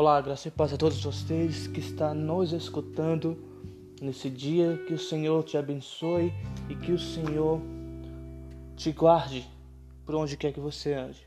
Olá, 0.00 0.20
graça 0.20 0.46
e 0.46 0.50
paz 0.52 0.72
a 0.72 0.76
todos 0.76 1.02
vocês 1.02 1.66
que 1.66 1.80
estão 1.80 2.14
nos 2.14 2.52
escutando 2.52 3.36
nesse 4.00 4.30
dia. 4.30 4.78
Que 4.86 4.94
o 4.94 4.98
Senhor 4.98 5.42
te 5.42 5.56
abençoe 5.56 6.32
e 6.68 6.76
que 6.76 6.92
o 6.92 6.98
Senhor 7.00 7.60
te 8.76 8.92
guarde 8.92 9.44
por 10.06 10.14
onde 10.14 10.36
quer 10.36 10.52
que 10.52 10.60
você 10.60 10.94
ande. 10.94 11.26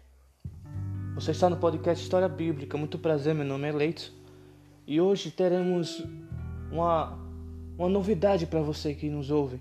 Você 1.15 1.31
está 1.31 1.49
no 1.49 1.57
podcast 1.57 2.01
História 2.01 2.29
Bíblica. 2.29 2.77
Muito 2.77 2.97
prazer, 2.97 3.35
meu 3.35 3.43
nome 3.43 3.67
é 3.67 3.73
Leito. 3.73 4.13
E 4.87 5.01
hoje 5.01 5.31
teremos 5.31 6.01
uma, 6.71 7.19
uma 7.77 7.89
novidade 7.89 8.45
para 8.45 8.61
você 8.61 8.93
que 8.93 9.09
nos 9.09 9.29
ouve. 9.29 9.59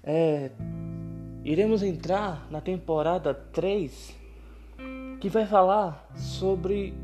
É, 0.00 0.52
iremos 1.42 1.82
entrar 1.82 2.48
na 2.52 2.60
temporada 2.60 3.34
3 3.34 4.14
que 5.20 5.28
vai 5.28 5.44
falar 5.44 6.08
sobre 6.14 6.94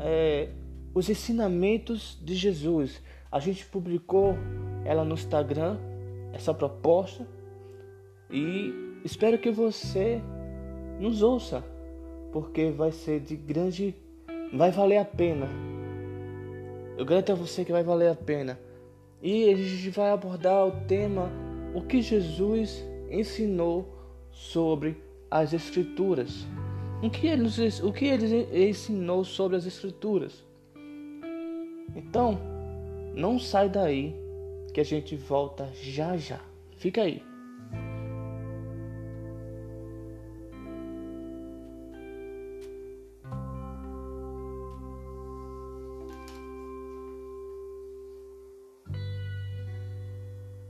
é, 0.00 0.48
os 0.94 1.08
ensinamentos 1.08 2.18
de 2.22 2.34
Jesus. 2.34 3.02
A 3.30 3.38
gente 3.38 3.64
publicou 3.66 4.34
ela 4.84 5.04
no 5.04 5.14
Instagram, 5.14 5.78
essa 6.32 6.52
proposta, 6.52 7.26
e 8.30 8.72
espero 9.04 9.38
que 9.38 9.50
você 9.50 10.20
nos 10.98 11.22
ouça, 11.22 11.64
porque 12.32 12.70
vai 12.70 12.92
ser 12.92 13.20
de 13.20 13.36
grande. 13.36 13.94
vai 14.52 14.70
valer 14.70 14.98
a 14.98 15.04
pena. 15.04 15.48
Eu 16.96 17.04
garanto 17.04 17.32
a 17.32 17.34
você 17.34 17.64
que 17.64 17.72
vai 17.72 17.82
valer 17.82 18.10
a 18.10 18.14
pena. 18.14 18.58
E 19.22 19.48
a 19.50 19.56
gente 19.56 19.90
vai 19.90 20.10
abordar 20.10 20.66
o 20.66 20.72
tema 20.86 21.30
o 21.74 21.82
que 21.82 22.02
Jesus 22.02 22.84
ensinou 23.10 23.88
sobre 24.30 25.02
as 25.30 25.52
Escrituras. 25.52 26.46
O 27.02 27.08
que 27.08 27.26
ele, 27.26 27.48
o 27.82 27.92
que 27.92 28.04
ele 28.04 28.68
ensinou 28.68 29.24
sobre 29.24 29.56
as 29.56 29.64
Escrituras. 29.66 30.44
Então, 31.96 32.38
não 33.14 33.38
sai 33.38 33.68
daí 33.68 34.14
que 34.72 34.80
a 34.80 34.84
gente 34.84 35.16
volta 35.16 35.68
já 35.74 36.16
já. 36.16 36.40
Fica 36.76 37.02
aí. 37.02 37.22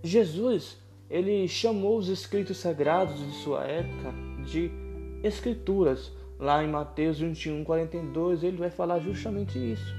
Jesus, 0.02 0.78
ele 1.08 1.46
chamou 1.46 1.98
os 1.98 2.08
escritos 2.08 2.56
sagrados 2.56 3.18
de 3.18 3.32
sua 3.42 3.64
época 3.64 4.12
de 4.44 4.70
escrituras, 5.22 6.10
Lá 6.40 6.64
em 6.64 6.68
Mateus 6.68 7.18
21, 7.18 7.62
42, 7.64 8.42
ele 8.42 8.56
vai 8.56 8.70
falar 8.70 8.98
justamente 9.00 9.58
isso. 9.58 9.94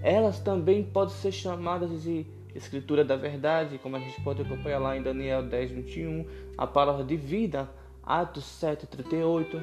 Elas 0.00 0.38
também 0.38 0.84
podem 0.84 1.12
ser 1.12 1.32
chamadas 1.32 2.04
de 2.04 2.24
Escritura 2.54 3.04
da 3.04 3.16
Verdade, 3.16 3.76
como 3.78 3.96
a 3.96 3.98
gente 3.98 4.20
pode 4.22 4.40
acompanhar 4.40 4.78
lá 4.78 4.96
em 4.96 5.02
Daniel 5.02 5.42
10, 5.42 5.72
21, 5.72 6.26
a 6.56 6.64
palavra 6.64 7.04
de 7.04 7.16
vida, 7.16 7.68
Atos 8.04 8.44
7, 8.44 8.86
38, 8.86 9.60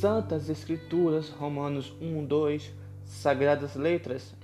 Santas 0.00 0.48
Escrituras, 0.48 1.30
Romanos 1.30 1.92
1, 2.00 2.24
2, 2.24 2.72
Sagradas 3.04 3.74
Letras, 3.74 4.36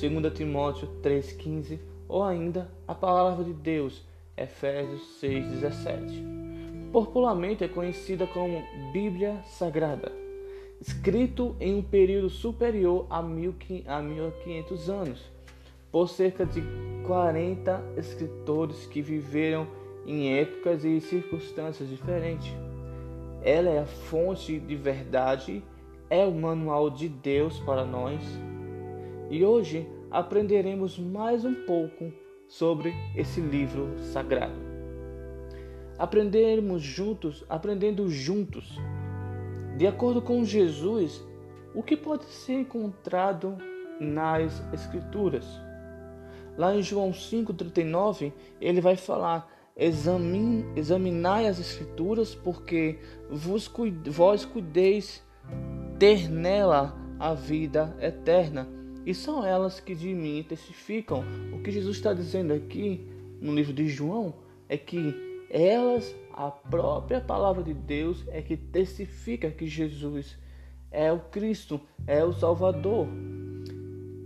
2 0.00 0.32
Timóteo 0.32 0.88
3, 1.02 1.32
15, 1.32 1.78
ou 2.08 2.24
ainda 2.24 2.70
a 2.88 2.94
palavra 2.94 3.44
de 3.44 3.52
Deus, 3.52 4.02
Efésios 4.34 5.02
6, 5.18 5.46
17 5.60 6.39
popularmente 6.92 7.64
é 7.64 7.68
conhecida 7.68 8.26
como 8.26 8.62
Bíblia 8.92 9.40
Sagrada, 9.44 10.12
escrito 10.80 11.54
em 11.60 11.74
um 11.76 11.82
período 11.82 12.28
superior 12.28 13.06
a 13.08 13.22
1500 13.22 14.90
anos, 14.90 15.30
por 15.90 16.08
cerca 16.08 16.44
de 16.44 16.62
40 17.06 17.82
escritores 17.96 18.86
que 18.86 19.00
viveram 19.00 19.66
em 20.06 20.36
épocas 20.38 20.84
e 20.84 21.00
circunstâncias 21.00 21.88
diferentes. 21.88 22.52
Ela 23.42 23.70
é 23.70 23.78
a 23.80 23.86
fonte 23.86 24.58
de 24.58 24.76
verdade, 24.76 25.62
é 26.08 26.24
o 26.26 26.32
manual 26.32 26.90
de 26.90 27.08
Deus 27.08 27.58
para 27.60 27.84
nós. 27.84 28.20
E 29.30 29.44
hoje 29.44 29.86
aprenderemos 30.10 30.98
mais 30.98 31.44
um 31.44 31.54
pouco 31.66 32.12
sobre 32.48 32.92
esse 33.16 33.40
livro 33.40 33.96
sagrado 34.12 34.69
aprendermos 36.00 36.80
juntos, 36.80 37.44
aprendendo 37.46 38.08
juntos, 38.08 38.80
de 39.76 39.86
acordo 39.86 40.22
com 40.22 40.42
Jesus, 40.46 41.22
o 41.74 41.82
que 41.82 41.94
pode 41.94 42.24
ser 42.24 42.54
encontrado 42.54 43.58
nas 44.00 44.62
Escrituras. 44.72 45.44
Lá 46.56 46.74
em 46.74 46.82
João 46.82 47.10
5,39, 47.10 48.32
ele 48.58 48.80
vai 48.80 48.96
falar: 48.96 49.46
examinai 50.74 51.46
as 51.46 51.60
Escrituras, 51.60 52.34
porque 52.34 52.98
vos, 53.28 53.70
vós 54.06 54.46
cuideis 54.46 55.22
ter 55.98 56.30
nela 56.30 56.96
a 57.18 57.34
vida 57.34 57.94
eterna, 58.00 58.66
e 59.04 59.12
são 59.12 59.44
elas 59.44 59.80
que 59.80 59.94
de 59.94 60.14
mim 60.14 60.42
testificam. 60.48 61.22
O 61.52 61.62
que 61.62 61.70
Jesus 61.70 61.98
está 61.98 62.14
dizendo 62.14 62.54
aqui 62.54 63.06
no 63.38 63.54
livro 63.54 63.74
de 63.74 63.86
João 63.86 64.32
é 64.66 64.78
que 64.78 65.28
elas, 65.50 66.14
a 66.32 66.48
própria 66.48 67.20
palavra 67.20 67.64
de 67.64 67.74
Deus 67.74 68.24
é 68.28 68.40
que 68.40 68.56
testifica 68.56 69.50
que 69.50 69.66
Jesus 69.66 70.38
é 70.92 71.12
o 71.12 71.18
Cristo, 71.18 71.80
é 72.06 72.24
o 72.24 72.32
Salvador. 72.32 73.08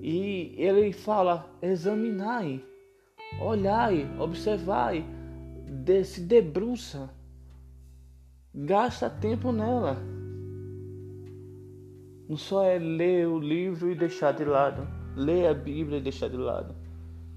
E 0.01 0.55
ele 0.59 0.93
fala: 0.93 1.51
examinai, 1.63 2.63
olhai, 3.41 4.07
observai, 4.21 5.05
se 6.05 6.21
debruça, 6.21 7.09
gasta 8.55 9.09
tempo 9.09 9.51
nela. 9.51 9.97
Não 12.29 12.37
só 12.37 12.65
é 12.65 12.79
ler 12.79 13.27
o 13.29 13.39
livro 13.39 13.91
e 13.91 13.95
deixar 13.95 14.33
de 14.33 14.45
lado, 14.45 14.87
ler 15.17 15.47
a 15.47 15.55
Bíblia 15.55 15.99
e 15.99 16.03
deixar 16.03 16.29
de 16.29 16.37
lado. 16.37 16.75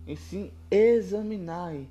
E 0.06 0.16
sim, 0.16 0.52
examinai 0.72 1.90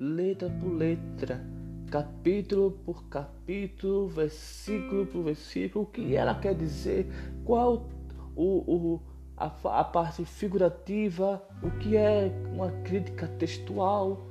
letra 0.00 0.48
por 0.48 0.72
letra, 0.72 1.44
capítulo 1.90 2.70
por 2.86 3.04
capítulo, 3.10 4.08
versículo 4.08 5.04
por 5.04 5.24
versículo, 5.24 5.84
o 5.84 5.86
que 5.86 6.16
ela 6.16 6.34
quer 6.34 6.54
dizer, 6.54 7.06
qual 7.44 7.86
o, 8.34 8.64
o 8.66 9.00
a, 9.36 9.80
a 9.80 9.84
parte 9.84 10.24
figurativa, 10.24 11.42
o 11.62 11.70
que 11.78 11.98
é 11.98 12.32
uma 12.50 12.70
crítica 12.82 13.26
textual. 13.26 14.26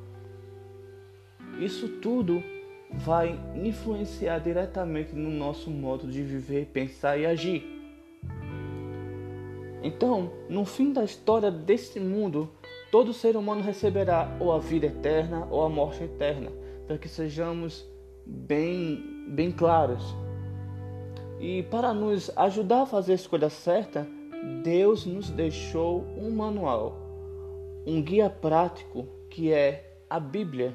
Isso 1.60 1.88
tudo 2.00 2.42
vai 2.92 3.40
influenciar 3.56 4.40
diretamente 4.40 5.14
no 5.14 5.30
nosso 5.30 5.70
modo 5.70 6.08
de 6.08 6.24
viver, 6.24 6.66
pensar 6.68 7.16
e 7.18 7.28
agir. 7.28 7.64
Então, 9.84 10.32
no 10.50 10.66
fim 10.66 10.92
da 10.92 11.04
história 11.04 11.52
deste 11.52 12.00
mundo, 12.00 12.50
Todo 12.92 13.14
ser 13.14 13.38
humano 13.38 13.62
receberá 13.62 14.36
ou 14.40 14.52
a 14.52 14.58
vida 14.58 14.88
eterna 14.88 15.48
ou 15.52 15.64
a 15.64 15.70
morte 15.70 16.04
eterna, 16.04 16.52
para 16.88 16.98
que 16.98 17.08
sejamos 17.08 17.88
bem, 18.26 19.26
bem 19.28 19.52
claros. 19.52 20.16
E 21.40 21.64
para 21.64 21.94
nos 21.94 22.36
ajudar 22.36 22.82
a 22.82 22.86
fazer 22.86 23.12
a 23.12 23.16
escolha 23.16 23.50
certa, 23.50 24.08
Deus 24.64 25.06
nos 25.06 25.30
deixou 25.30 26.04
um 26.18 26.32
manual, 26.32 26.98
um 27.86 28.02
guia 28.02 28.30
prático 28.30 29.08
que 29.30 29.54
é 29.54 30.02
a 30.10 30.20
Bíblia. 30.20 30.74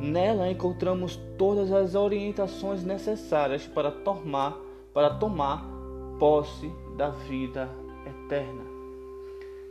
Nela 0.00 0.48
encontramos 0.48 1.16
todas 1.36 1.72
as 1.72 1.96
orientações 1.96 2.84
necessárias 2.84 3.66
para 3.66 3.90
tomar, 3.90 4.56
para 4.94 5.10
tomar 5.14 5.68
posse 6.20 6.70
da 6.96 7.10
vida 7.10 7.68
eterna. 8.06 8.67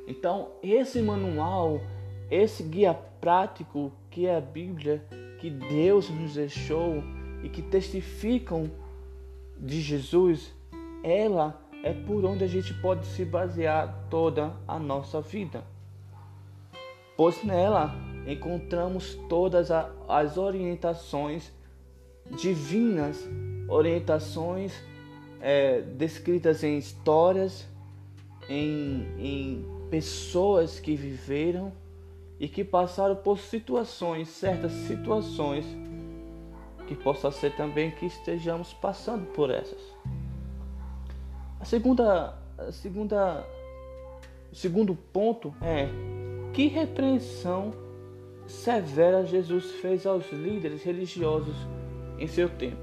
Então, 0.08 0.52
esse 0.64 1.02
manual, 1.02 1.82
esse 2.32 2.64
guia 2.64 2.94
prático 2.94 3.92
que 4.10 4.26
é 4.26 4.38
a 4.38 4.42
Bíblia, 4.42 5.04
que 5.38 5.50
Deus 5.50 6.10
nos 6.10 6.36
deixou 6.36 7.04
e 7.44 7.50
que 7.50 7.62
testificam 7.62 8.72
de 9.60 9.82
Jesus, 9.82 10.54
ela 11.04 11.62
é 11.84 11.92
por 11.92 12.24
onde 12.26 12.44
a 12.44 12.48
gente 12.48 12.74
pode 12.76 13.06
se 13.06 13.26
basear 13.26 14.08
toda 14.10 14.54
a 14.66 14.80
nossa 14.80 15.20
vida. 15.20 15.64
Pois 17.18 17.44
nela 17.44 17.94
encontramos 18.26 19.16
todas 19.28 19.70
as 19.72 20.38
orientações 20.38 21.52
divinas, 22.40 23.28
orientações 23.68 24.74
é, 25.42 25.82
descritas 25.82 26.64
em 26.64 26.78
histórias, 26.78 27.68
em, 28.50 29.08
em 29.18 29.77
pessoas 29.90 30.80
que 30.80 30.96
viveram 30.96 31.72
e 32.40 32.48
que 32.48 32.64
passaram 32.64 33.16
por 33.16 33.40
situações, 33.40 34.28
certas 34.28 34.72
situações, 34.72 35.66
que 36.88 36.96
possa 36.96 37.32
ser 37.32 37.56
também 37.56 37.92
que 37.92 38.06
estejamos 38.06 38.74
passando 38.74 39.26
por 39.34 39.50
essas. 39.50 39.82
A 41.60 41.66
segunda 41.66 42.38
a 42.58 42.72
segunda, 42.72 43.46
o 44.52 44.56
segundo 44.56 44.96
ponto 44.96 45.54
é 45.62 45.88
que 46.54 46.68
repreensão 46.68 47.72
severa 48.48 49.26
Jesus 49.26 49.74
fez 49.74 50.06
aos 50.08 50.32
líderes 50.32 50.82
religiosos 50.82 51.56
em 52.18 52.26
seu 52.26 52.50
tempo. 52.50 52.82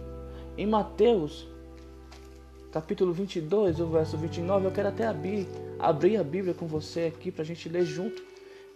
Em 0.56 0.66
Mateus, 0.66 1.48
capítulo 2.70 3.12
22, 3.12 3.80
o 3.80 3.86
verso 3.86 4.16
29, 4.16 4.66
eu 4.66 4.70
quero 4.70 4.88
até 4.88 5.08
abrir, 5.08 5.48
abrir 5.78 6.16
a 6.16 6.24
Bíblia 6.24 6.54
com 6.54 6.66
você 6.66 7.12
aqui 7.14 7.30
para 7.30 7.42
a 7.42 7.46
gente 7.46 7.68
ler 7.68 7.84
junto. 7.84 8.22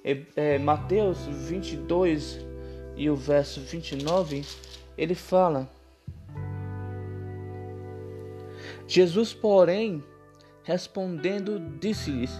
É, 0.04 0.22
é, 0.36 0.58
Mateus 0.58 1.18
22 1.26 2.38
e 2.96 3.08
o 3.10 3.16
verso 3.16 3.60
29, 3.60 4.44
ele 4.96 5.14
fala: 5.14 5.68
Jesus, 8.86 9.34
porém, 9.34 10.02
respondendo, 10.62 11.60
disse-lhes: 11.78 12.32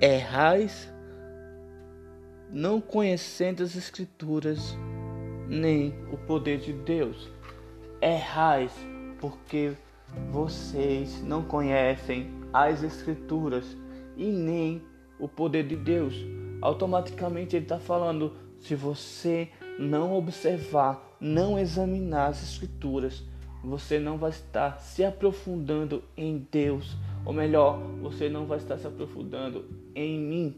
Errais, 0.00 0.92
não 2.50 2.80
conhecendo 2.80 3.62
as 3.62 3.76
Escrituras 3.76 4.76
nem 5.48 5.94
o 6.12 6.16
poder 6.16 6.58
de 6.58 6.72
Deus. 6.72 7.30
Errais, 8.00 8.72
porque 9.18 9.72
vocês 10.30 11.22
não 11.22 11.42
conhecem 11.42 12.30
as 12.52 12.82
Escrituras 12.82 13.76
e 14.16 14.26
nem 14.26 14.82
o 15.18 15.28
poder 15.28 15.66
de 15.66 15.76
Deus. 15.76 16.14
Automaticamente 16.60 17.56
ele 17.56 17.64
está 17.64 17.78
falando: 17.78 18.32
se 18.58 18.74
você 18.74 19.48
não 19.78 20.14
observar, 20.16 21.16
não 21.20 21.58
examinar 21.58 22.28
as 22.28 22.42
Escrituras, 22.42 23.22
você 23.62 23.98
não 23.98 24.18
vai 24.18 24.30
estar 24.30 24.78
se 24.78 25.04
aprofundando 25.04 26.02
em 26.16 26.46
Deus, 26.50 26.96
ou 27.24 27.32
melhor, 27.32 27.78
você 28.02 28.28
não 28.28 28.46
vai 28.46 28.58
estar 28.58 28.76
se 28.76 28.86
aprofundando 28.86 29.64
em 29.94 30.18
mim. 30.18 30.56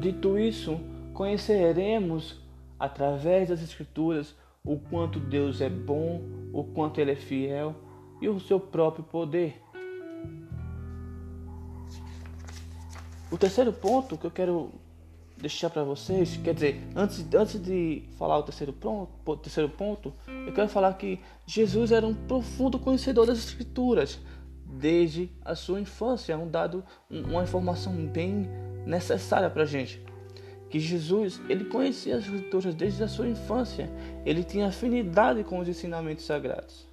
Dito 0.00 0.38
isso, 0.38 0.80
conheceremos 1.12 2.40
através 2.78 3.48
das 3.48 3.62
Escrituras 3.62 4.34
o 4.64 4.78
quanto 4.78 5.20
Deus 5.20 5.60
é 5.60 5.68
bom, 5.68 6.22
o 6.52 6.64
quanto 6.64 7.00
Ele 7.00 7.12
é 7.12 7.16
fiel 7.16 7.74
e 8.20 8.28
o 8.28 8.40
seu 8.40 8.58
próprio 8.58 9.04
poder. 9.04 9.60
O 13.30 13.38
terceiro 13.38 13.72
ponto 13.72 14.18
que 14.18 14.26
eu 14.26 14.30
quero 14.30 14.72
deixar 15.36 15.70
para 15.70 15.84
vocês, 15.84 16.36
quer 16.42 16.52
dizer, 16.52 16.82
antes, 16.96 17.24
antes 17.32 17.62
de 17.62 18.02
falar 18.18 18.38
o 18.38 18.42
terceiro 18.42 18.72
ponto, 18.72 19.36
terceiro 19.36 19.68
ponto, 19.68 20.12
eu 20.46 20.52
quero 20.52 20.68
falar 20.68 20.92
que 20.94 21.20
Jesus 21.46 21.92
era 21.92 22.04
um 22.04 22.12
profundo 22.12 22.78
conhecedor 22.78 23.26
das 23.26 23.38
Escrituras 23.38 24.18
desde 24.66 25.30
a 25.44 25.54
sua 25.54 25.80
infância, 25.80 26.36
um 26.36 26.48
dado, 26.48 26.84
uma 27.08 27.44
informação 27.44 27.94
bem 28.06 28.48
necessária 28.84 29.48
para 29.48 29.62
a 29.62 29.66
gente. 29.66 30.02
Que 30.68 30.80
Jesus, 30.80 31.40
ele 31.48 31.64
conhecia 31.66 32.16
as 32.16 32.24
Escrituras 32.24 32.74
desde 32.74 33.02
a 33.04 33.08
sua 33.08 33.28
infância, 33.28 33.88
ele 34.26 34.42
tinha 34.42 34.66
afinidade 34.66 35.44
com 35.44 35.60
os 35.60 35.68
ensinamentos 35.68 36.24
sagrados. 36.24 36.84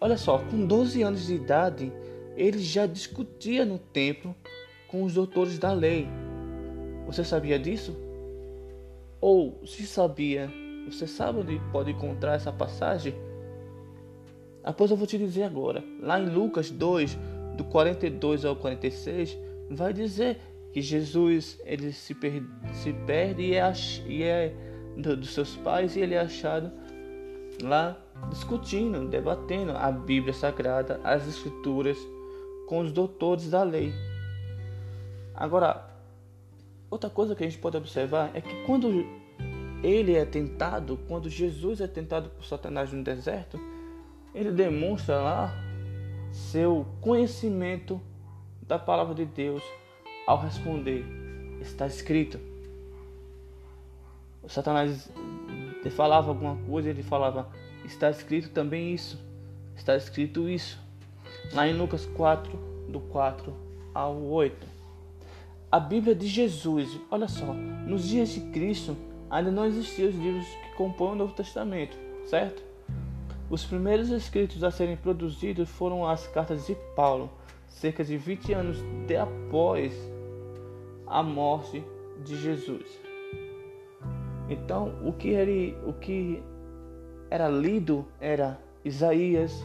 Olha 0.00 0.16
só, 0.16 0.38
com 0.38 0.66
12 0.66 1.02
anos 1.02 1.26
de 1.26 1.34
idade, 1.34 1.92
ele 2.36 2.58
já 2.58 2.86
discutia 2.86 3.66
no 3.66 3.78
templo 3.78 4.34
com 4.90 5.04
os 5.04 5.14
doutores 5.14 5.58
da 5.58 5.72
lei 5.72 6.08
você 7.10 7.24
sabia 7.24 7.58
disso? 7.58 7.96
Ou 9.20 9.60
se 9.66 9.84
sabia, 9.84 10.48
você 10.88 11.08
sabe 11.08 11.40
onde 11.40 11.60
pode 11.72 11.90
encontrar 11.90 12.34
essa 12.34 12.52
passagem? 12.52 13.14
Após 14.62 14.92
eu 14.92 14.96
vou 14.96 15.08
te 15.08 15.18
dizer 15.18 15.42
agora. 15.42 15.82
Lá 16.00 16.20
em 16.20 16.28
Lucas 16.28 16.70
2, 16.70 17.18
do 17.56 17.64
42 17.64 18.44
ao 18.44 18.54
46, 18.54 19.36
vai 19.70 19.92
dizer 19.92 20.38
que 20.72 20.80
Jesus 20.80 21.60
ele 21.64 21.92
se, 21.92 22.14
per 22.14 22.44
se 22.72 22.92
perde 22.92 23.42
e 23.42 23.54
é, 23.54 23.72
e 24.06 24.22
é 24.22 24.54
do, 24.96 25.16
dos 25.16 25.34
seus 25.34 25.56
pais 25.56 25.96
e 25.96 26.00
ele 26.00 26.14
é 26.14 26.20
achado 26.20 26.70
lá 27.60 28.00
discutindo, 28.28 29.08
debatendo 29.08 29.72
a 29.72 29.90
Bíblia 29.90 30.32
Sagrada, 30.32 31.00
as 31.02 31.26
Escrituras 31.26 31.98
com 32.68 32.82
os 32.82 32.92
doutores 32.92 33.50
da 33.50 33.64
lei. 33.64 33.92
Agora, 35.40 35.90
Outra 36.90 37.08
coisa 37.08 37.36
que 37.36 37.44
a 37.44 37.48
gente 37.48 37.60
pode 37.60 37.76
observar 37.76 38.32
é 38.34 38.40
que 38.40 38.64
quando 38.64 39.06
ele 39.80 40.16
é 40.16 40.24
tentado, 40.24 40.98
quando 41.06 41.30
Jesus 41.30 41.80
é 41.80 41.86
tentado 41.86 42.28
por 42.30 42.44
Satanás 42.44 42.92
no 42.92 43.04
deserto, 43.04 43.60
ele 44.34 44.50
demonstra 44.50 45.20
lá 45.20 45.54
seu 46.32 46.84
conhecimento 47.00 48.00
da 48.60 48.76
palavra 48.76 49.14
de 49.14 49.24
Deus 49.24 49.62
ao 50.26 50.40
responder: 50.40 51.04
Está 51.60 51.86
escrito. 51.86 52.40
O 54.42 54.48
Satanás 54.48 55.08
falava 55.92 56.30
alguma 56.30 56.56
coisa, 56.66 56.90
ele 56.90 57.04
falava: 57.04 57.48
Está 57.84 58.10
escrito 58.10 58.50
também 58.50 58.92
isso. 58.92 59.16
Está 59.76 59.96
escrito 59.96 60.48
isso. 60.48 60.76
Lá 61.52 61.68
em 61.68 61.78
Lucas 61.78 62.04
4, 62.04 62.52
do 62.88 62.98
4 62.98 63.54
ao 63.94 64.20
8 64.20 64.79
a 65.70 65.78
Bíblia 65.78 66.14
de 66.14 66.26
Jesus. 66.26 66.98
Olha 67.10 67.28
só, 67.28 67.52
nos 67.86 68.08
dias 68.08 68.30
de 68.30 68.40
Cristo 68.50 68.96
ainda 69.30 69.50
não 69.50 69.64
existiam 69.64 70.08
os 70.08 70.16
livros 70.16 70.46
que 70.46 70.76
compõem 70.76 71.12
o 71.12 71.16
Novo 71.16 71.34
Testamento, 71.34 71.96
certo? 72.26 72.62
Os 73.48 73.64
primeiros 73.64 74.10
escritos 74.10 74.64
a 74.64 74.70
serem 74.70 74.96
produzidos 74.96 75.68
foram 75.68 76.06
as 76.06 76.26
cartas 76.26 76.66
de 76.66 76.76
Paulo, 76.96 77.30
cerca 77.68 78.02
de 78.02 78.16
20 78.16 78.52
anos 78.52 78.78
após 79.20 79.92
a 81.06 81.22
morte 81.22 81.84
de 82.24 82.40
Jesus. 82.40 82.86
Então, 84.48 84.92
o 85.04 85.12
que, 85.12 85.28
ele, 85.28 85.76
o 85.86 85.92
que 85.92 86.42
era 87.30 87.48
lido 87.48 88.04
era 88.20 88.60
Isaías, 88.84 89.64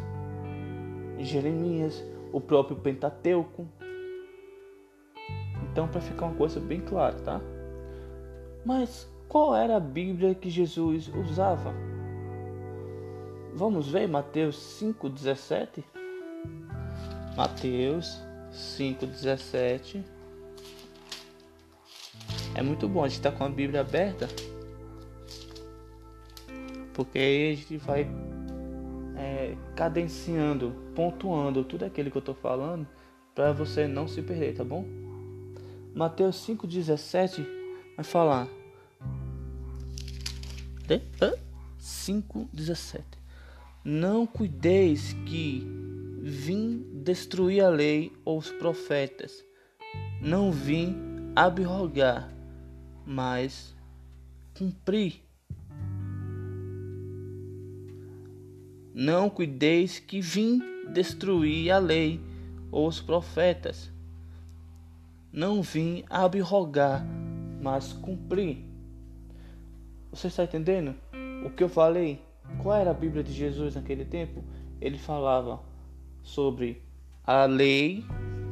Jeremias, 1.18 2.04
o 2.32 2.40
próprio 2.40 2.78
Pentateuco, 2.78 3.68
então, 5.76 5.90
para 5.90 6.00
ficar 6.00 6.28
uma 6.28 6.36
coisa 6.36 6.58
bem 6.58 6.80
clara, 6.80 7.18
tá? 7.20 7.42
Mas 8.64 9.10
qual 9.28 9.54
era 9.54 9.76
a 9.76 9.80
Bíblia 9.80 10.34
que 10.34 10.50
Jesus 10.50 11.10
usava? 11.10 11.74
Vamos 13.54 13.92
ver 13.92 14.08
Mateus 14.08 14.56
5:17. 14.56 15.84
Mateus 17.36 18.22
5:17. 18.54 20.02
É 22.56 22.62
muito 22.62 22.88
bom 22.88 23.04
a 23.04 23.10
gente 23.10 23.18
estar 23.18 23.32
tá 23.34 23.38
com 23.38 23.44
a 23.44 23.50
Bíblia 23.50 23.82
aberta, 23.82 24.30
porque 26.94 27.20
aí 27.20 27.52
a 27.52 27.56
gente 27.58 27.76
vai 27.76 28.08
é, 29.18 29.58
cadenciando, 29.76 30.74
pontuando 30.96 31.66
tudo 31.66 31.84
aquilo 31.84 32.10
que 32.10 32.16
eu 32.16 32.22
estou 32.22 32.36
falando 32.36 32.88
para 33.36 33.52
você 33.52 33.86
não 33.90 34.08
se 34.08 34.22
perder, 34.22 34.56
tá 34.56 34.64
bom? 34.64 35.05
Mateus 35.96 36.46
5,17 36.46 37.48
vai 37.96 38.04
falar. 38.04 38.50
5,17 41.80 43.02
Não 43.82 44.28
cuideis 44.28 45.14
que 45.26 45.66
vim 46.22 46.86
destruir 47.02 47.64
a 47.64 47.70
lei 47.70 48.12
ou 48.26 48.38
os 48.38 48.52
profetas. 48.52 49.42
Não 50.22 50.52
vim 50.52 50.98
abrogar, 51.34 52.30
mas 53.06 53.74
cumprir. 54.54 55.24
Não 58.94 59.30
cuideis 59.30 59.98
que 59.98 60.20
vim 60.20 60.62
destruir 60.92 61.72
a 61.72 61.78
lei 61.78 62.20
ou 62.70 62.86
os 62.86 63.00
profetas 63.00 63.95
não 65.36 65.62
vim 65.62 66.06
abrogar, 66.10 67.06
mas 67.62 67.92
cumprir. 67.92 68.64
Você 70.10 70.28
está 70.28 70.46
entendendo 70.46 70.96
o 71.46 71.50
que 71.50 71.62
eu 71.62 71.68
falei? 71.68 72.22
Qual 72.64 72.74
era 72.74 72.92
a 72.92 72.94
Bíblia 72.94 73.22
de 73.22 73.34
Jesus 73.34 73.76
naquele 73.76 74.06
tempo? 74.06 74.42
Ele 74.80 74.98
falava 74.98 75.60
sobre 76.24 76.82
a 77.26 77.44
lei, 77.44 78.06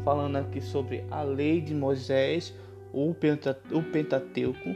falando 0.04 0.36
aqui 0.36 0.60
sobre 0.60 1.06
a 1.10 1.22
lei 1.22 1.62
de 1.62 1.74
Moisés, 1.74 2.54
o 2.92 3.13
Pentateuco 3.13 4.75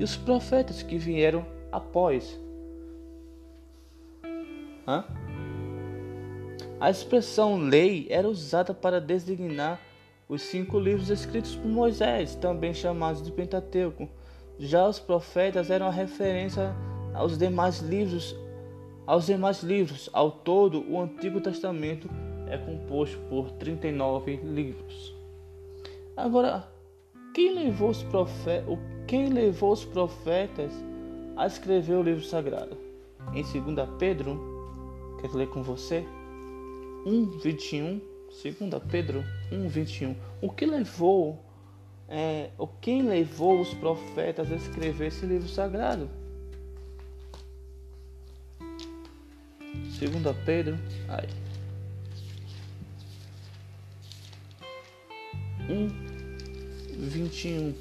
e 0.00 0.04
os 0.04 0.16
profetas 0.16 0.82
que 0.82 0.96
vieram 0.96 1.44
após. 1.70 2.40
Hã? 4.88 5.04
A 6.80 6.88
expressão 6.88 7.58
lei 7.58 8.06
era 8.08 8.26
usada 8.26 8.72
para 8.72 8.98
designar 8.98 9.78
os 10.28 10.42
cinco 10.42 10.78
livros 10.78 11.10
escritos 11.10 11.54
por 11.54 11.68
Moisés, 11.68 12.34
também 12.34 12.72
chamados 12.72 13.22
de 13.22 13.30
Pentateuco. 13.30 14.08
Já 14.58 14.86
os 14.88 14.98
profetas 14.98 15.70
eram 15.70 15.86
a 15.86 15.90
referência 15.90 16.74
aos 17.12 17.36
demais 17.36 17.80
livros, 17.80 18.36
aos 19.06 19.26
demais 19.26 19.62
livros. 19.62 20.08
Ao 20.12 20.30
todo, 20.30 20.84
o 20.90 21.00
Antigo 21.00 21.40
Testamento 21.40 22.08
é 22.48 22.56
composto 22.56 23.18
por 23.28 23.50
39 23.52 24.36
livros. 24.36 25.14
Agora, 26.16 26.68
quem 27.34 27.52
levou 27.52 27.90
os 27.90 28.02
profetas, 28.04 28.78
quem 29.06 29.28
levou 29.28 29.72
os 29.72 29.84
profetas 29.84 30.72
a 31.36 31.46
escrever 31.46 31.94
o 31.94 32.02
livro 32.02 32.24
sagrado? 32.24 32.76
Em 33.32 33.42
2 33.42 33.88
Pedro, 33.98 34.38
quero 35.20 35.36
ler 35.36 35.48
com 35.48 35.62
você, 35.62 36.06
1, 37.04 37.38
21, 37.40 38.00
2 38.42 38.82
Pedro 38.90 39.24
1, 39.50 39.68
21. 39.68 40.16
O 40.40 40.50
que 40.50 40.66
levou, 40.66 41.42
é, 42.08 42.50
o 42.58 42.66
quem 42.66 43.02
levou 43.02 43.60
os 43.60 43.72
profetas 43.74 44.50
a 44.50 44.56
escrever 44.56 45.08
esse 45.08 45.24
livro 45.24 45.48
sagrado? 45.48 46.10
2 49.98 50.36
Pedro, 50.44 50.78
ai. 51.08 51.28
1, 55.68 55.88
21. 56.98 57.74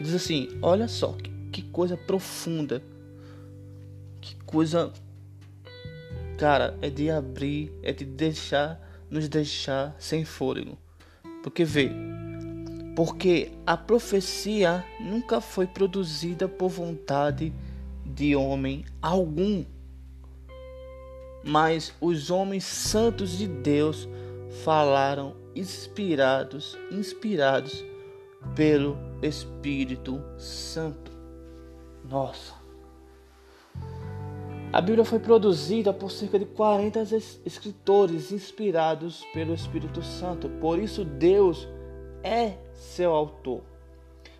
Diz 0.00 0.14
assim: 0.14 0.58
Olha 0.62 0.88
só 0.88 1.12
que, 1.12 1.30
que 1.52 1.62
coisa 1.62 1.96
profunda, 1.96 2.82
que 4.20 4.34
coisa, 4.44 4.92
cara, 6.40 6.74
é 6.80 6.88
de 6.88 7.10
abrir, 7.10 7.70
é 7.82 7.92
de 7.92 8.06
deixar, 8.06 8.80
nos 9.10 9.28
deixar 9.28 9.94
sem 9.98 10.24
fôlego. 10.24 10.78
Porque 11.42 11.66
vê, 11.66 11.90
porque 12.96 13.52
a 13.66 13.76
profecia 13.76 14.82
nunca 14.98 15.42
foi 15.42 15.66
produzida 15.66 16.48
por 16.48 16.70
vontade 16.70 17.52
de 18.06 18.34
homem 18.34 18.86
algum, 19.02 19.66
mas 21.44 21.92
os 22.00 22.30
homens 22.30 22.64
santos 22.64 23.36
de 23.36 23.46
Deus 23.46 24.08
falaram 24.64 25.36
inspirados, 25.54 26.74
inspirados 26.90 27.84
pelo 28.56 28.96
Espírito 29.22 30.24
Santo. 30.38 31.12
Nossa. 32.02 32.59
A 34.72 34.80
Bíblia 34.80 35.04
foi 35.04 35.18
produzida 35.18 35.92
por 35.92 36.12
cerca 36.12 36.38
de 36.38 36.44
40 36.44 37.02
escritores 37.44 38.30
inspirados 38.30 39.24
pelo 39.34 39.52
Espírito 39.52 40.00
Santo. 40.00 40.48
Por 40.48 40.78
isso 40.78 41.04
Deus 41.04 41.66
é 42.22 42.52
seu 42.72 43.12
autor. 43.12 43.62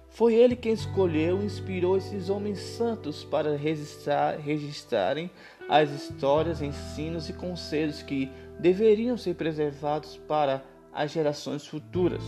Foi 0.09 0.35
ele 0.35 0.55
quem 0.55 0.73
escolheu 0.73 1.41
e 1.41 1.47
inspirou 1.47 1.97
esses 1.97 2.31
homens 2.31 2.61
santos 2.61 3.25
para 3.25 3.57
registrar, 3.57 4.39
registrarem 4.39 5.31
as 5.69 5.91
histórias, 5.91 6.63
ensinos 6.63 7.29
e 7.29 7.33
conselhos 7.33 8.01
que 8.01 8.31
deveriam 8.59 9.17
ser 9.17 9.35
preservados 9.35 10.17
para 10.29 10.65
as 10.93 11.11
gerações 11.11 11.67
futuras. 11.67 12.23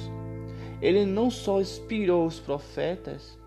Ele 0.80 1.06
não 1.06 1.30
só 1.30 1.60
inspirou 1.60 2.26
os 2.26 2.40
profetas, 2.40 3.38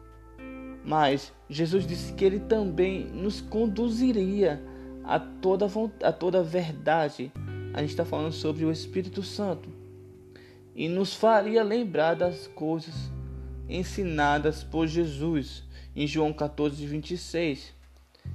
mas 0.86 1.34
Jesus 1.50 1.88
disse 1.88 2.13
que 2.13 2.24
ele 2.24 2.39
também 2.39 3.06
nos 3.06 3.42
conduziria 3.42 4.62
a 5.04 5.20
toda, 5.20 5.65
a 6.04 6.12
toda 6.12 6.44
verdade. 6.44 7.32
A 7.74 7.82
gente 7.82 7.89
está 7.89 8.06
falando 8.06 8.32
sobre 8.32 8.63
o 8.63 8.72
Espírito 8.72 9.24
Santo. 9.24 9.68
E 10.75 10.88
nos 10.88 11.15
faria 11.15 11.63
lembrar 11.63 12.13
das 12.13 12.48
coisas 12.48 12.94
ensinadas 13.68 14.63
por 14.63 14.88
Jesus 14.88 15.63
em 15.96 16.06
João 16.06 16.32
14, 16.32 16.86
26. 16.86 17.74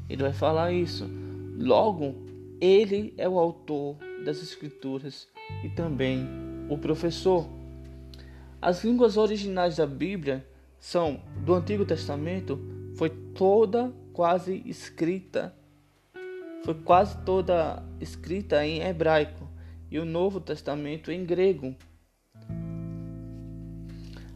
Ele 0.09 0.23
vai 0.23 0.33
falar 0.33 0.73
isso. 0.73 1.09
Logo, 1.57 2.17
ele 2.61 3.15
é 3.17 3.29
o 3.29 3.39
autor 3.39 3.97
das 4.25 4.43
Escrituras 4.43 5.29
e 5.63 5.69
também 5.69 6.27
o 6.69 6.77
professor. 6.77 7.49
As 8.61 8.83
línguas 8.85 9.17
originais 9.17 9.77
da 9.77 9.87
Bíblia 9.87 10.45
são 10.81 11.21
do 11.45 11.55
Antigo 11.55 11.85
Testamento, 11.85 12.59
foi 12.97 13.11
toda 13.11 13.93
quase 14.15 14.63
escrita, 14.65 15.55
foi 16.65 16.75
quase 16.75 17.19
toda 17.19 17.83
escrita 18.01 18.67
em 18.67 18.81
hebraico 18.81 19.47
e 19.91 19.99
o 19.99 20.05
Novo 20.07 20.41
Testamento 20.41 21.13
em 21.13 21.25
grego. 21.25 21.77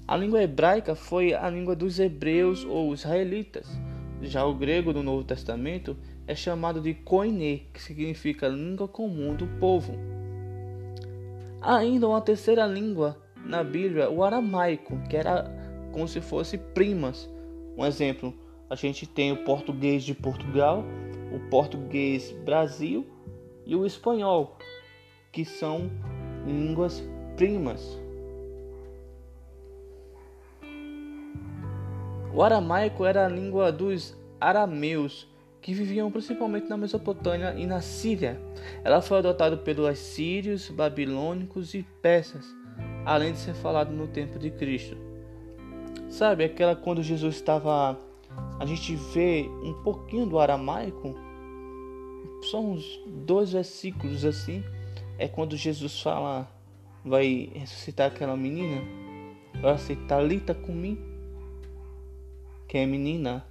A 0.07 0.17
língua 0.17 0.43
hebraica 0.43 0.95
foi 0.95 1.33
a 1.33 1.49
língua 1.49 1.75
dos 1.75 1.99
hebreus 1.99 2.63
ou 2.63 2.93
israelitas. 2.93 3.67
Já 4.21 4.45
o 4.45 4.55
grego 4.55 4.93
do 4.93 5.03
Novo 5.03 5.25
Testamento 5.25 5.97
é 6.27 6.35
chamado 6.35 6.81
de 6.81 6.93
koiné, 6.93 7.63
que 7.73 7.81
significa 7.81 8.49
língua 8.49 8.87
comum 8.87 9.35
do 9.35 9.47
povo. 9.59 9.95
Há 11.61 11.77
ainda 11.79 12.07
uma 12.07 12.21
terceira 12.21 12.67
língua 12.67 13.17
na 13.47 13.65
Bíblia, 13.65 14.11
o 14.11 14.23
aramaico, 14.23 14.99
que 15.09 15.17
era 15.17 15.64
como 15.95 16.09
se 16.09 16.21
fosse 16.21 16.59
primas. 16.59 17.31
Um 17.79 17.87
exemplo, 17.87 18.35
a 18.69 18.75
gente 18.75 19.07
tem 19.07 19.31
o 19.31 19.45
português 19.45 20.03
de 20.03 20.13
Portugal, 20.13 20.85
o 21.33 21.39
português 21.49 22.33
Brasil 22.45 23.07
e 23.65 23.77
o 23.77 23.87
espanhol, 23.87 24.59
que 25.31 25.45
são 25.45 25.89
línguas 26.45 27.03
primas. 27.37 27.97
O 32.35 32.43
aramaico 32.43 33.05
era 33.05 33.25
a 33.25 33.29
língua 33.29 33.71
dos 33.71 34.17
arameus, 34.41 35.33
que 35.63 35.73
viviam 35.73 36.11
principalmente 36.11 36.69
na 36.69 36.77
Mesopotâmia 36.77 37.55
e 37.57 37.65
na 37.67 37.81
Síria. 37.81 38.41
Ela 38.83 39.01
foi 39.01 39.19
adotada 39.19 39.57
pelos 39.57 39.87
assírios, 39.87 40.69
babilônicos 40.69 41.73
e 41.73 41.85
persas, 42.03 42.45
além 43.07 43.33
de 43.33 43.39
ser 43.39 43.55
falada 43.55 43.93
no 43.93 44.09
tempo 44.09 44.41
de 44.41 44.51
Cristo. 44.51 45.04
Sabe, 46.15 46.45
aquela 46.45 46.77
quando 46.77 47.03
Jesus 47.03 47.35
estava. 47.35 47.99
A 48.61 48.65
gente 48.65 48.95
vê 48.95 49.51
um 49.65 49.75
pouquinho 49.83 50.25
do 50.25 50.39
aramaico, 50.39 51.13
são 52.53 52.71
uns 52.71 53.01
dois 53.05 53.51
versículos 53.51 54.25
assim. 54.25 54.63
É 55.19 55.27
quando 55.27 55.57
Jesus 55.57 56.01
fala, 56.01 56.49
vai 57.05 57.51
ressuscitar 57.53 58.13
aquela 58.13 58.37
menina. 58.37 58.81
Ela 59.61 59.77
se 59.77 59.97
talita 60.07 60.55
comigo 60.55 61.03
que 62.69 62.79
é 62.79 62.87
menina, 62.87 63.45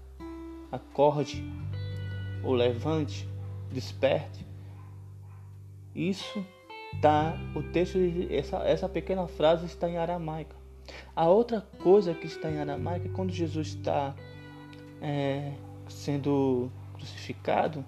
acorde, 0.72 1.44
ou 2.46 2.54
levante, 2.54 3.28
desperte. 3.74 4.48
Isso 5.94 6.46
tá 7.02 7.38
o 7.54 7.62
texto 7.62 7.98
essa 8.30 8.60
essa 8.60 8.88
pequena 8.88 9.28
frase 9.28 9.66
está 9.66 9.90
em 9.90 9.98
aramaica. 9.98 10.63
A 11.16 11.28
outra 11.28 11.62
coisa 11.82 12.14
que 12.14 12.28
está 12.28 12.50
em 12.50 12.60
aramaica 12.60 13.08
é 13.08 13.12
quando 13.12 13.32
Jesus 13.32 13.68
está 13.68 14.16
é, 15.02 15.52
sendo 15.88 16.72
crucificado 16.94 17.86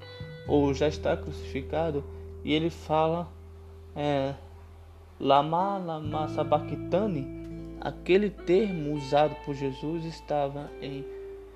ou 0.47 0.73
já 0.73 0.87
está 0.87 1.15
crucificado 1.17 2.03
e 2.43 2.53
ele 2.53 2.69
fala 2.69 3.27
é, 3.95 4.33
lama 5.19 5.77
lama 5.77 6.27
sabachthani 6.27 7.45
aquele 7.85 8.31
termo 8.31 8.95
usado 8.95 9.35
por 9.45 9.53
Jesus 9.53 10.05
estava 10.05 10.71
em 10.81 11.05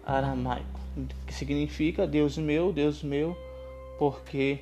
aramaico, 0.05 0.79
que 1.25 1.33
significa 1.33 2.05
Deus 2.05 2.37
meu, 2.37 2.71
Deus 2.71 3.01
meu, 3.01 3.35
porque 3.97 4.59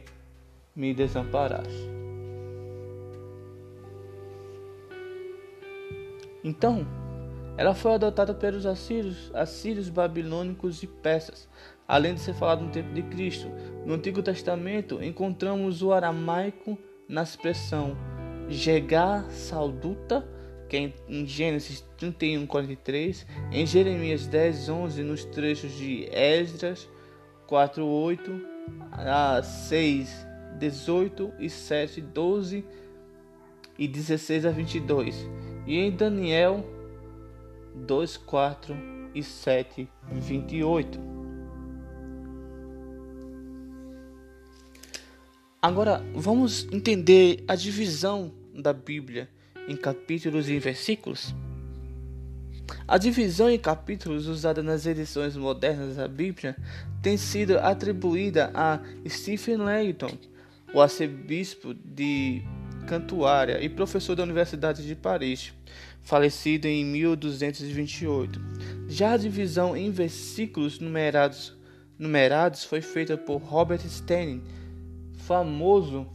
me 0.74 0.94
desamparaste. 0.94 1.90
Então, 6.48 6.88
ela 7.58 7.74
foi 7.74 7.96
adotada 7.96 8.34
pelos 8.34 8.66
assírios, 8.66 9.30
assírios, 9.34 9.90
babilônicos 9.90 10.82
e 10.82 10.88
persas, 10.88 11.50
além 11.86 12.14
de 12.14 12.22
ser 12.22 12.34
falada 12.34 12.62
no 12.62 12.72
tempo 12.72 12.94
de 12.94 13.02
Cristo. 13.04 13.50
No 13.86 13.96
Antigo 13.96 14.24
Testamento, 14.24 15.04
encontramos 15.04 15.82
o 15.82 15.92
aramaico 15.92 16.78
na 17.10 17.22
expressão 17.22 17.98
Jegar 18.48 19.30
Salduta, 19.30 20.26
que 20.70 20.78
é 20.78 20.94
em 21.10 21.26
Gênesis 21.26 21.86
31, 21.98 22.48
43, 22.48 23.28
em 23.52 23.66
Jeremias 23.66 24.26
10, 24.26 24.70
11, 24.70 25.04
nos 25.04 25.26
trechos 25.26 25.74
de 25.74 26.08
Esdras 26.14 26.88
4, 27.46 27.86
8 27.86 28.42
a 28.90 29.44
6, 29.44 30.26
18 30.58 31.34
e 31.40 31.50
7, 31.50 32.00
12 32.00 32.64
e 33.78 33.86
16 33.86 34.46
a 34.46 34.50
22, 34.50 35.28
e 35.68 35.78
em 35.78 35.92
Daniel 35.92 36.66
2, 37.76 38.18
4 38.18 38.76
e 39.14 39.22
7, 39.22 39.88
28. 40.12 41.00
Agora 45.62 46.02
vamos 46.16 46.66
entender 46.72 47.44
a 47.48 47.56
divisão 47.56 48.32
da 48.54 48.72
Bíblia 48.72 49.30
em 49.68 49.76
capítulos 49.76 50.48
e 50.48 50.58
versículos? 50.58 51.36
A 52.88 52.98
divisão 52.98 53.50
em 53.50 53.60
capítulos 53.60 54.28
usada 54.28 54.64
nas 54.64 54.86
edições 54.86 55.36
modernas 55.36 55.98
da 55.98 56.08
Bíblia 56.08 56.56
tem 57.02 57.18
sido 57.18 57.58
atribuída 57.60 58.52
a 58.54 58.80
Stephen 59.08 59.58
Layton, 59.58 60.18
o 60.74 60.82
arcebispo 60.82 61.74
de 61.74 62.42
Cantuária 62.88 63.62
e 63.62 63.68
professor 63.68 64.16
da 64.16 64.24
Universidade 64.24 64.88
de 64.88 64.96
Paris, 64.96 65.54
falecido 66.02 66.68
em 66.68 66.86
1228. 66.86 68.40
Já 68.88 69.12
a 69.12 69.18
divisão 69.18 69.76
em 69.76 69.92
versículos 69.92 70.80
numerados, 70.80 71.56
numerados 72.00 72.64
foi 72.64 72.82
feita 72.82 73.18
por 73.18 73.38
Robert 73.38 73.82
Stein, 73.88 74.42
famoso 75.18 76.08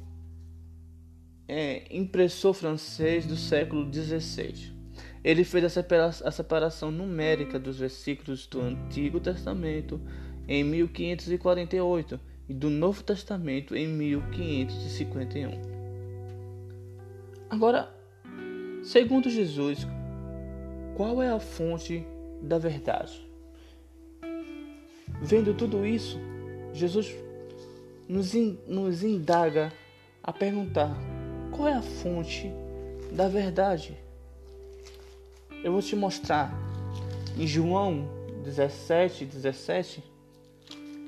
é, 1.47 1.85
impressor 1.91 2.55
francês 2.55 3.27
do 3.27 3.37
século 3.37 3.93
XVI. 3.93 4.73
Ele 5.23 5.45
fez 5.45 5.77
a 6.25 6.31
separação 6.31 6.91
numérica 6.91 7.59
dos 7.59 7.79
versículos 7.79 8.47
do 8.47 8.63
Antigo 8.63 9.21
Testamento 9.21 10.01
em 10.49 10.65
1548 10.65 12.19
e 12.49 12.55
do 12.55 12.71
Novo 12.71 13.03
Testamento 13.03 13.77
em 13.77 13.87
1551. 13.87 15.82
Agora, 17.53 17.95
segundo 18.83 19.29
Jesus, 19.29 19.87
qual 20.97 21.23
é 21.23 21.29
a 21.29 21.39
fonte 21.39 22.03
da 22.41 22.57
verdade? 22.57 23.29
Vendo 25.21 25.53
tudo 25.53 25.85
isso, 25.85 26.19
Jesus 26.73 27.15
nos, 28.09 28.35
in, 28.35 28.59
nos 28.67 29.05
indaga 29.05 29.71
a 30.23 30.33
perguntar: 30.33 30.97
qual 31.55 31.69
é 31.69 31.75
a 31.75 31.83
fonte 31.83 32.51
da 33.13 33.29
verdade? 33.29 33.99
Eu 35.63 35.73
vou 35.73 35.83
te 35.83 35.95
mostrar 35.95 36.55
em 37.37 37.47
João 37.47 38.09
17, 38.45 39.27
17. 39.27 40.03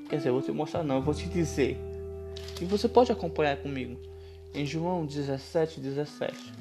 Quer 0.07 0.17
dizer, 0.17 0.29
eu 0.29 0.33
vou 0.33 0.43
te 0.43 0.51
mostrar, 0.51 0.83
não, 0.83 0.97
eu 0.97 1.01
vou 1.01 1.15
te 1.15 1.27
dizer. 1.27 1.75
E 2.61 2.65
você 2.65 2.87
pode 2.87 3.11
acompanhar 3.11 3.57
comigo 3.57 4.13
em 4.55 4.65
João 4.65 5.05
17, 5.05 5.81
17. 5.81 6.53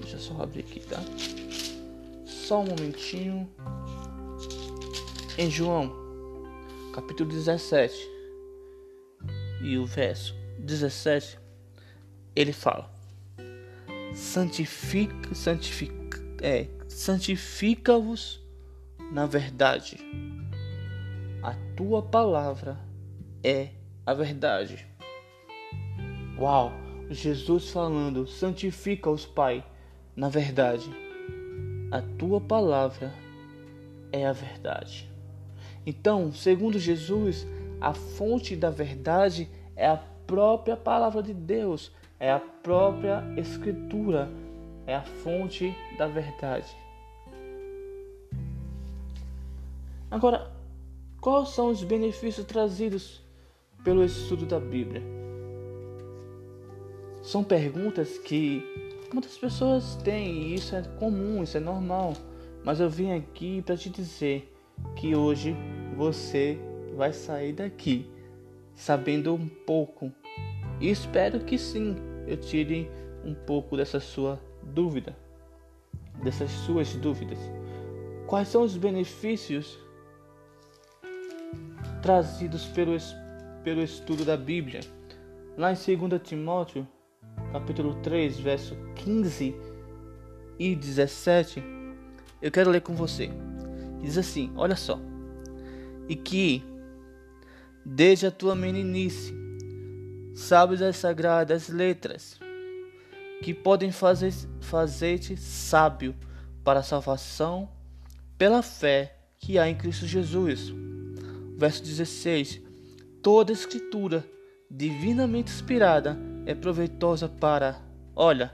Deixa 0.00 0.16
eu 0.16 0.20
só 0.20 0.42
abrir 0.42 0.60
aqui, 0.60 0.80
tá? 0.80 1.00
Só 2.26 2.60
um 2.60 2.66
momentinho. 2.66 3.48
Em 5.38 5.50
João, 5.50 5.90
capítulo 6.92 7.30
17, 7.30 7.94
e 9.62 9.78
o 9.78 9.86
verso 9.86 10.34
17, 10.58 11.38
ele 12.36 12.52
fala: 12.52 12.92
Santifica, 14.14 15.34
santifica, 15.34 16.20
é, 16.42 16.66
santifica-vos 16.88 18.42
na 19.12 19.26
verdade. 19.26 19.98
A 21.42 21.54
tua 21.76 22.02
palavra 22.02 22.78
é 23.42 23.70
a 24.04 24.14
verdade. 24.14 24.91
Uau! 26.42 26.72
Jesus 27.08 27.70
falando: 27.70 28.26
santifica-os, 28.26 29.24
Pai, 29.24 29.64
na 30.16 30.28
verdade. 30.28 30.90
A 31.88 32.02
tua 32.18 32.40
palavra 32.40 33.14
é 34.10 34.26
a 34.26 34.32
verdade. 34.32 35.08
Então, 35.86 36.32
segundo 36.32 36.80
Jesus, 36.80 37.46
a 37.80 37.94
fonte 37.94 38.56
da 38.56 38.70
verdade 38.70 39.48
é 39.76 39.86
a 39.86 39.96
própria 40.26 40.76
palavra 40.76 41.22
de 41.22 41.32
Deus, 41.32 41.92
é 42.18 42.32
a 42.32 42.40
própria 42.40 43.22
Escritura, 43.36 44.28
é 44.84 44.96
a 44.96 45.02
fonte 45.02 45.72
da 45.96 46.08
verdade. 46.08 46.76
Agora, 50.10 50.50
quais 51.20 51.50
são 51.50 51.70
os 51.70 51.84
benefícios 51.84 52.44
trazidos 52.44 53.22
pelo 53.84 54.02
estudo 54.02 54.44
da 54.44 54.58
Bíblia? 54.58 55.21
São 57.22 57.44
perguntas 57.44 58.18
que 58.18 58.62
muitas 59.12 59.38
pessoas 59.38 59.94
têm, 60.02 60.42
e 60.42 60.54
isso 60.56 60.74
é 60.74 60.82
comum, 60.98 61.42
isso 61.42 61.56
é 61.56 61.60
normal. 61.60 62.14
Mas 62.64 62.80
eu 62.80 62.90
vim 62.90 63.12
aqui 63.12 63.62
para 63.62 63.76
te 63.76 63.88
dizer 63.88 64.52
que 64.96 65.14
hoje 65.14 65.56
você 65.96 66.58
vai 66.96 67.12
sair 67.12 67.52
daqui 67.52 68.10
sabendo 68.74 69.34
um 69.34 69.48
pouco. 69.48 70.10
E 70.80 70.90
espero 70.90 71.40
que 71.40 71.56
sim, 71.56 71.94
eu 72.26 72.36
tire 72.36 72.90
um 73.24 73.34
pouco 73.34 73.76
dessa 73.76 74.00
sua 74.00 74.40
dúvida, 74.62 75.16
dessas 76.24 76.50
suas 76.50 76.92
dúvidas. 76.94 77.38
Quais 78.26 78.48
são 78.48 78.62
os 78.62 78.76
benefícios 78.76 79.78
trazidos 82.02 82.64
pelo, 82.66 82.96
pelo 83.62 83.82
estudo 83.82 84.24
da 84.24 84.36
Bíblia? 84.36 84.80
Lá 85.56 85.72
em 85.72 85.98
2 85.98 86.20
Timóteo, 86.22 86.88
capítulo 87.52 87.94
3, 87.96 88.40
verso 88.40 88.74
15 88.96 89.54
e 90.58 90.74
17, 90.74 91.62
eu 92.40 92.50
quero 92.50 92.70
ler 92.70 92.80
com 92.80 92.94
você. 92.94 93.30
Diz 94.00 94.16
assim: 94.16 94.50
Olha 94.56 94.74
só. 94.74 94.98
E 96.08 96.16
que, 96.16 96.64
desde 97.84 98.26
a 98.26 98.30
tua 98.30 98.54
meninice, 98.54 99.34
sabes 100.34 100.80
as 100.80 100.96
sagradas 100.96 101.68
letras, 101.68 102.40
que 103.42 103.52
podem 103.52 103.92
fazer 103.92 104.32
fazer-te 104.60 105.36
sábio 105.36 106.14
para 106.64 106.80
a 106.80 106.84
salvação 106.84 107.68
pela 108.38 108.62
fé 108.62 109.16
que 109.38 109.58
há 109.58 109.68
em 109.68 109.76
Cristo 109.76 110.06
Jesus. 110.06 110.72
Verso 111.58 111.82
16: 111.82 112.62
Toda 113.20 113.52
escritura 113.52 114.24
divinamente 114.70 115.52
inspirada 115.52 116.31
é 116.44 116.54
proveitosa 116.54 117.28
para, 117.28 117.80
olha, 118.14 118.52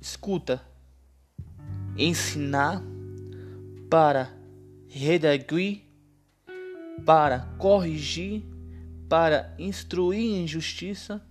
escuta, 0.00 0.60
ensinar, 1.96 2.82
para 3.88 4.32
redaguir, 4.88 5.82
para 7.04 7.40
corrigir, 7.58 8.42
para 9.08 9.54
instruir 9.58 10.40
em 10.40 10.46
justiça. 10.46 11.22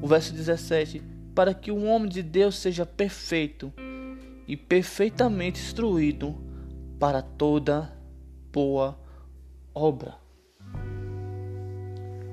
O 0.00 0.06
verso 0.06 0.32
17: 0.32 1.02
Para 1.34 1.54
que 1.54 1.70
o 1.70 1.84
homem 1.84 2.08
de 2.08 2.22
Deus 2.22 2.56
seja 2.56 2.86
perfeito 2.86 3.72
e 4.46 4.56
perfeitamente 4.56 5.60
instruído 5.60 6.36
para 6.98 7.22
toda 7.22 7.92
boa 8.52 8.98
obra. 9.74 10.27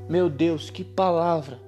Meu 0.08 0.30
Deus, 0.30 0.70
que 0.70 0.84
palavra! 0.84 1.60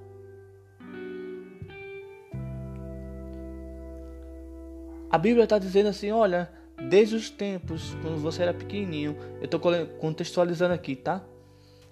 A 5.09 5.17
Bíblia 5.17 5.45
está 5.45 5.57
dizendo 5.57 5.89
assim: 5.89 6.11
olha, 6.11 6.51
desde 6.89 7.15
os 7.15 7.31
tempos, 7.31 7.95
quando 8.01 8.19
você 8.19 8.43
era 8.43 8.53
pequenininho, 8.53 9.17
eu 9.39 9.45
estou 9.45 9.59
contextualizando 9.99 10.73
aqui, 10.73 10.95
tá? 10.95 11.23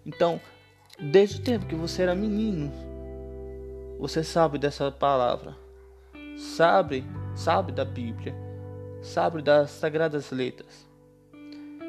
Então, 0.05 0.39
desde 0.99 1.39
o 1.39 1.43
tempo 1.43 1.65
que 1.65 1.73
você 1.73 2.03
era 2.03 2.13
menino, 2.13 2.71
você 3.97 4.23
sabe 4.23 4.59
dessa 4.59 4.91
palavra, 4.91 5.55
sabe, 6.37 7.03
sabe 7.33 7.71
da 7.71 7.83
Bíblia, 7.83 8.35
sabe 9.01 9.41
das 9.41 9.71
sagradas 9.71 10.29
letras, 10.29 10.87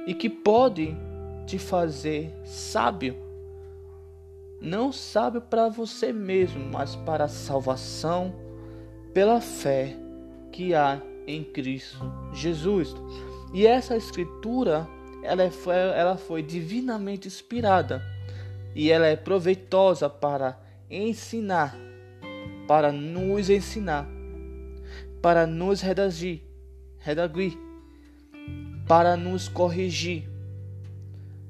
e 0.06 0.14
que 0.14 0.30
pode 0.30 0.96
te 1.46 1.58
fazer 1.58 2.32
sábio 2.42 3.25
não 4.60 4.92
sábio 4.92 5.40
para 5.40 5.68
você 5.68 6.12
mesmo, 6.12 6.64
mas 6.72 6.96
para 6.96 7.24
a 7.24 7.28
salvação 7.28 8.34
pela 9.12 9.40
fé 9.40 9.96
que 10.52 10.74
há 10.74 11.00
em 11.26 11.42
Cristo 11.42 11.98
Jesus. 12.32 12.94
E 13.52 13.66
essa 13.66 13.96
escritura, 13.96 14.88
ela 15.22 15.42
é 15.42 15.50
foi, 15.50 15.74
ela 15.74 16.16
foi 16.16 16.42
divinamente 16.42 17.28
inspirada 17.28 18.02
e 18.74 18.90
ela 18.90 19.06
é 19.06 19.16
proveitosa 19.16 20.08
para 20.08 20.58
ensinar, 20.90 21.76
para 22.66 22.92
nos 22.92 23.50
ensinar, 23.50 24.06
para 25.22 25.46
nos 25.46 25.80
redagir, 25.80 26.42
redagir, 26.98 27.58
para 28.86 29.16
nos 29.16 29.48
corrigir 29.48 30.28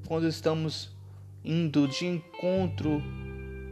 quando 0.07 0.27
estamos 0.29 0.96
indo 1.47 1.87
de 1.87 2.05
encontro 2.05 3.01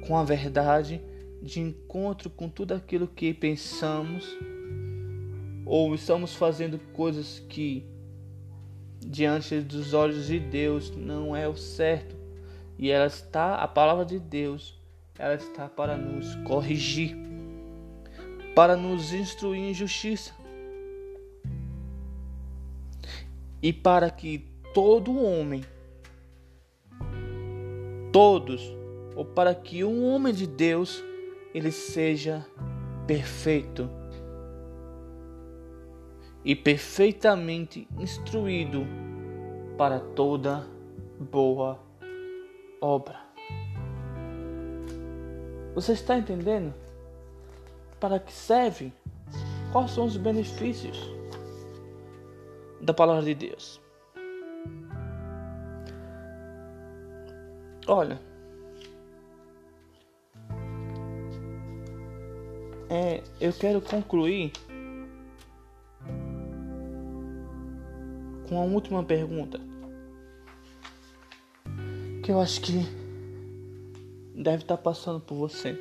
com 0.06 0.16
a 0.16 0.22
verdade, 0.22 1.02
de 1.42 1.58
encontro 1.58 2.30
com 2.30 2.48
tudo 2.48 2.72
aquilo 2.72 3.08
que 3.08 3.34
pensamos, 3.34 4.24
ou 5.66 5.92
estamos 5.92 6.34
fazendo 6.34 6.78
coisas 6.92 7.40
que 7.48 7.84
diante 9.04 9.60
dos 9.60 9.92
olhos 9.92 10.28
de 10.28 10.38
Deus 10.38 10.94
não 10.96 11.34
é 11.34 11.48
o 11.48 11.56
certo, 11.56 12.14
e 12.78 12.90
ela 12.90 13.06
está, 13.06 13.56
a 13.56 13.66
palavra 13.66 14.04
de 14.04 14.20
Deus, 14.20 14.80
ela 15.18 15.34
está 15.34 15.68
para 15.68 15.96
nos 15.96 16.36
corrigir, 16.46 17.16
para 18.54 18.76
nos 18.76 19.12
instruir 19.12 19.62
em 19.62 19.74
justiça. 19.74 20.32
E 23.60 23.72
para 23.72 24.10
que 24.10 24.46
todo 24.74 25.16
homem 25.16 25.64
todos 28.14 28.72
ou 29.16 29.24
para 29.24 29.52
que 29.52 29.82
um 29.82 30.04
homem 30.04 30.32
de 30.32 30.46
Deus 30.46 31.02
ele 31.52 31.72
seja 31.72 32.46
perfeito 33.08 33.90
e 36.44 36.54
perfeitamente 36.54 37.88
instruído 37.98 38.86
para 39.76 39.98
toda 39.98 40.64
boa 41.18 41.76
obra. 42.80 43.18
Você 45.74 45.94
está 45.94 46.16
entendendo? 46.16 46.72
Para 47.98 48.20
que 48.20 48.32
serve? 48.32 48.92
Quais 49.72 49.90
são 49.90 50.04
os 50.04 50.16
benefícios 50.16 51.10
da 52.80 52.94
palavra 52.94 53.24
de 53.24 53.34
Deus? 53.34 53.83
Olha, 57.86 58.18
é, 62.88 63.22
eu 63.40 63.52
quero 63.52 63.80
concluir 63.80 64.52
com 68.48 68.58
a 68.58 68.64
última 68.64 69.02
pergunta 69.04 69.60
que 72.22 72.32
eu 72.32 72.40
acho 72.40 72.62
que 72.62 72.72
deve 74.34 74.62
estar 74.62 74.78
passando 74.78 75.20
por 75.20 75.36
você, 75.36 75.78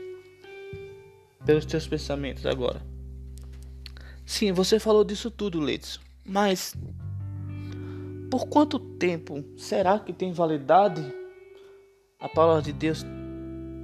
pelos 1.46 1.66
teus 1.66 1.88
pensamentos 1.88 2.46
agora. 2.46 2.82
Sim, 4.26 4.52
você 4.52 4.78
falou 4.78 5.06
disso 5.06 5.32
tudo, 5.32 5.62
Leitz, 5.62 6.02
mas 6.26 6.76
por 8.30 8.48
quanto 8.48 8.78
tempo 8.78 9.44
será 9.56 10.00
que 10.00 10.12
tem 10.12 10.34
validade? 10.34 11.23
A 12.24 12.30
palavra 12.30 12.62
de 12.62 12.72
Deus 12.72 13.06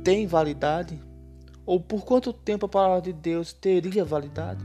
tem 0.01 0.25
validade? 0.25 0.97
Ou 1.65 1.77
por 1.77 2.05
quanto 2.05 2.31
tempo 2.31 2.67
a 2.67 2.69
palavra 2.69 3.01
de 3.01 3.11
Deus 3.11 3.51
teria 3.51 4.05
validade? 4.05 4.63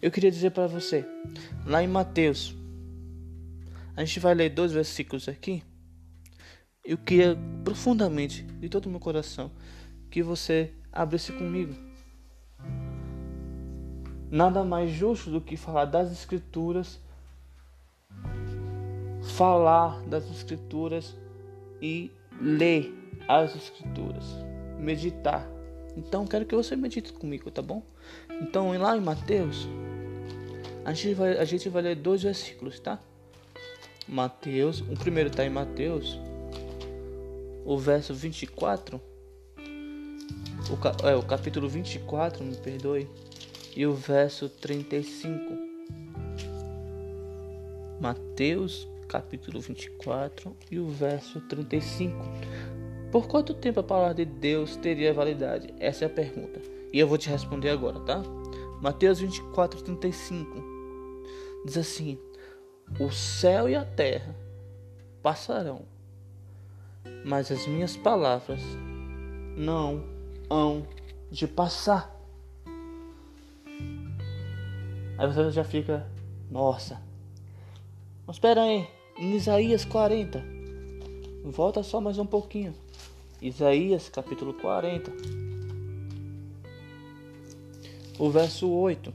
Eu 0.00 0.12
queria 0.12 0.30
dizer 0.30 0.52
para 0.52 0.68
você, 0.68 1.04
lá 1.66 1.82
em 1.82 1.88
Mateus 1.88 2.54
a 3.96 4.04
gente 4.04 4.20
vai 4.20 4.34
ler 4.36 4.50
dois 4.50 4.70
versículos 4.70 5.28
aqui. 5.28 5.64
Eu 6.84 6.96
queria 6.96 7.36
profundamente, 7.64 8.44
de 8.44 8.68
todo 8.68 8.86
o 8.86 8.90
meu 8.90 9.00
coração, 9.00 9.50
que 10.08 10.22
você 10.22 10.72
abrisse 10.92 11.32
comigo. 11.32 11.74
Nada 14.30 14.62
mais 14.62 14.92
justo 14.92 15.28
do 15.28 15.40
que 15.40 15.56
falar 15.56 15.86
das 15.86 16.12
Escrituras, 16.12 17.00
falar 19.22 20.02
das 20.04 20.30
Escrituras 20.30 21.16
e 21.80 22.10
ler 22.40 22.94
as 23.26 23.54
Escrituras, 23.54 24.24
meditar. 24.78 25.48
Então 25.96 26.26
quero 26.26 26.46
que 26.46 26.54
você 26.54 26.76
medite 26.76 27.12
comigo, 27.12 27.50
tá 27.50 27.62
bom? 27.62 27.82
Então 28.40 28.76
lá 28.78 28.96
em 28.96 29.00
Mateus, 29.00 29.68
a 30.84 30.92
gente 30.92 31.14
vai, 31.14 31.38
a 31.38 31.44
gente 31.44 31.68
vai 31.68 31.82
ler 31.82 31.96
dois 31.96 32.22
versículos, 32.22 32.78
tá? 32.80 32.98
Mateus, 34.06 34.80
o 34.80 34.96
primeiro 34.96 35.28
está 35.28 35.44
em 35.44 35.50
Mateus, 35.50 36.18
o 37.64 37.76
verso 37.76 38.14
24, 38.14 38.98
o, 40.70 41.06
é, 41.06 41.14
o 41.14 41.22
capítulo 41.22 41.68
24, 41.68 42.42
me 42.42 42.56
perdoe, 42.56 43.06
e 43.76 43.86
o 43.86 43.92
verso 43.92 44.48
35. 44.48 45.68
Mateus, 48.00 48.88
capítulo 49.08 49.60
24 49.60 50.54
e 50.70 50.78
o 50.78 50.88
verso 50.88 51.40
35. 51.40 52.14
Por 53.10 53.26
quanto 53.26 53.54
tempo 53.54 53.80
a 53.80 53.82
palavra 53.82 54.14
de 54.14 54.26
Deus 54.26 54.76
teria 54.76 55.14
validade? 55.14 55.74
Essa 55.78 56.04
é 56.04 56.06
a 56.06 56.10
pergunta. 56.10 56.60
E 56.92 56.98
eu 56.98 57.08
vou 57.08 57.16
te 57.16 57.30
responder 57.30 57.70
agora, 57.70 57.98
tá? 58.00 58.22
Mateus 58.82 59.18
24, 59.18 59.82
35. 59.82 60.62
Diz 61.64 61.78
assim: 61.78 62.18
o 63.00 63.10
céu 63.10 63.68
e 63.68 63.74
a 63.74 63.84
terra 63.84 64.36
passarão, 65.22 65.86
mas 67.24 67.50
as 67.50 67.66
minhas 67.66 67.96
palavras 67.96 68.60
não 69.56 70.04
hão 70.50 70.86
de 71.30 71.48
passar. 71.48 72.14
Aí 75.16 75.26
você 75.26 75.50
já 75.50 75.64
fica, 75.64 76.06
nossa. 76.50 77.00
Mas 78.26 78.36
espera 78.36 78.62
aí, 78.62 78.88
em 79.18 79.34
Isaías 79.34 79.84
40. 79.84 80.44
Volta 81.44 81.82
só 81.82 82.00
mais 82.00 82.18
um 82.18 82.26
pouquinho. 82.26 82.72
Isaías 83.42 84.08
capítulo 84.08 84.54
40. 84.54 85.12
O 88.18 88.30
verso 88.30 88.70
8. 88.70 89.12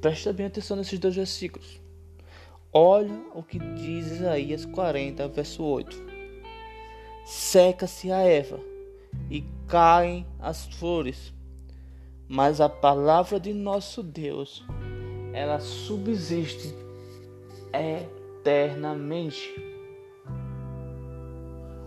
Presta 0.00 0.32
bem 0.32 0.46
atenção 0.46 0.76
nesses 0.76 0.98
dois 0.98 1.14
versículos. 1.14 1.80
Olha 2.72 3.14
o 3.34 3.42
que 3.42 3.58
diz 3.58 4.10
Isaías 4.12 4.64
40, 4.64 5.28
verso 5.28 5.62
8. 5.62 5.96
Seca-se 7.26 8.10
a 8.10 8.18
erva 8.18 8.58
e 9.30 9.44
caem 9.68 10.26
as 10.40 10.64
flores, 10.64 11.32
mas 12.26 12.60
a 12.60 12.68
palavra 12.68 13.38
de 13.38 13.52
nosso 13.52 14.02
Deus, 14.02 14.64
ela 15.32 15.58
subsiste 15.58 16.74
eternamente. 17.72 19.50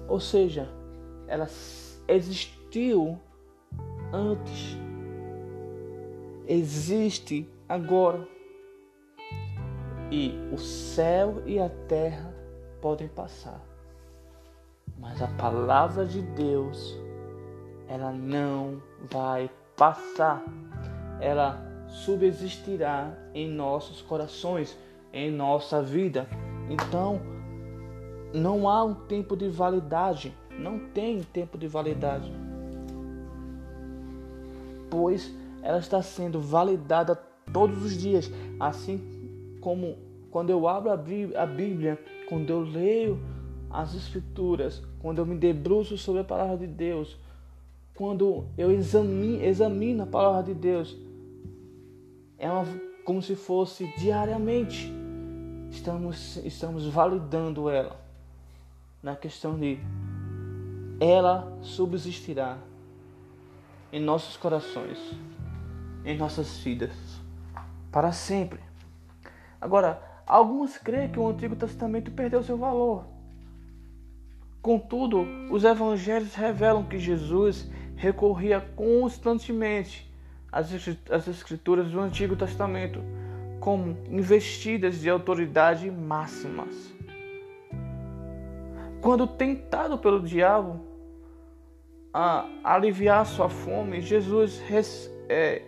Ou 0.07 0.19
seja, 0.19 0.69
ela 1.27 1.47
existiu 2.07 3.19
antes, 4.11 4.77
existe 6.47 7.49
agora. 7.67 8.27
E 10.11 10.33
o 10.53 10.57
céu 10.57 11.41
e 11.45 11.59
a 11.59 11.67
terra 11.67 12.31
podem 12.79 13.07
passar, 13.07 13.59
mas 14.99 15.19
a 15.21 15.27
palavra 15.27 16.05
de 16.05 16.21
Deus, 16.21 16.95
ela 17.87 18.11
não 18.11 18.81
vai 19.11 19.49
passar. 19.75 20.43
Ela 21.19 21.74
subsistirá 21.87 23.13
em 23.33 23.49
nossos 23.49 24.01
corações, 24.01 24.77
em 25.13 25.31
nossa 25.31 25.81
vida. 25.81 26.27
Então, 26.69 27.21
não 28.33 28.67
há 28.69 28.83
um 28.83 28.93
tempo 28.93 29.35
de 29.35 29.47
validade, 29.47 30.35
não 30.51 30.79
tem 30.89 31.21
tempo 31.23 31.57
de 31.57 31.67
validade. 31.67 32.31
Pois 34.89 35.33
ela 35.61 35.79
está 35.79 36.01
sendo 36.01 36.39
validada 36.39 37.15
todos 37.51 37.83
os 37.83 37.97
dias, 37.97 38.31
assim 38.59 39.57
como 39.61 39.97
quando 40.29 40.49
eu 40.49 40.67
abro 40.67 40.91
a 40.91 40.97
Bíblia, 40.97 41.97
quando 42.27 42.49
eu 42.49 42.61
leio 42.61 43.19
as 43.69 43.95
Escrituras, 43.95 44.81
quando 44.99 45.19
eu 45.19 45.25
me 45.25 45.35
debruço 45.35 45.97
sobre 45.97 46.21
a 46.21 46.25
palavra 46.25 46.57
de 46.57 46.67
Deus, 46.67 47.17
quando 47.95 48.45
eu 48.57 48.71
examino, 48.71 49.43
examino 49.43 50.03
a 50.03 50.05
palavra 50.05 50.43
de 50.43 50.53
Deus, 50.53 50.97
é 52.37 52.49
uma, 52.49 52.65
como 53.03 53.21
se 53.21 53.35
fosse 53.35 53.87
diariamente. 53.97 54.91
Estamos, 55.71 56.37
estamos 56.37 56.85
validando 56.85 57.69
ela 57.69 57.99
na 59.01 59.15
questão 59.15 59.57
de 59.57 59.77
ela 60.99 61.57
subsistirá 61.61 62.57
em 63.91 63.99
nossos 63.99 64.37
corações, 64.37 64.97
em 66.03 66.17
nossas 66.17 66.57
vidas 66.57 66.91
para 67.95 68.11
sempre. 68.11 68.59
Agora, 69.61 70.01
alguns 70.27 70.77
creem 70.77 71.09
que 71.09 71.17
o 71.17 71.29
Antigo 71.29 71.55
Testamento 71.55 72.11
perdeu 72.11 72.43
seu 72.43 72.57
valor. 72.57 73.05
Contudo, 74.61 75.21
os 75.49 75.63
evangelhos 75.63 76.35
revelam 76.35 76.83
que 76.83 76.99
Jesus 76.99 77.71
recorria 77.95 78.59
constantemente 78.59 80.05
às 80.55 81.27
escrituras 81.27 81.91
do 81.91 81.99
Antigo 81.99 82.35
Testamento 82.35 83.03
como 83.59 83.97
investidas 84.09 85.01
de 85.01 85.09
autoridade 85.09 85.91
máximas. 85.91 86.93
Quando 89.01 89.27
tentado 89.27 89.97
pelo 89.97 90.21
diabo 90.21 90.79
a 92.13 92.47
aliviar 92.63 93.25
sua 93.25 93.49
fome, 93.49 93.99
Jesus 93.99 94.61
é, 95.27 95.61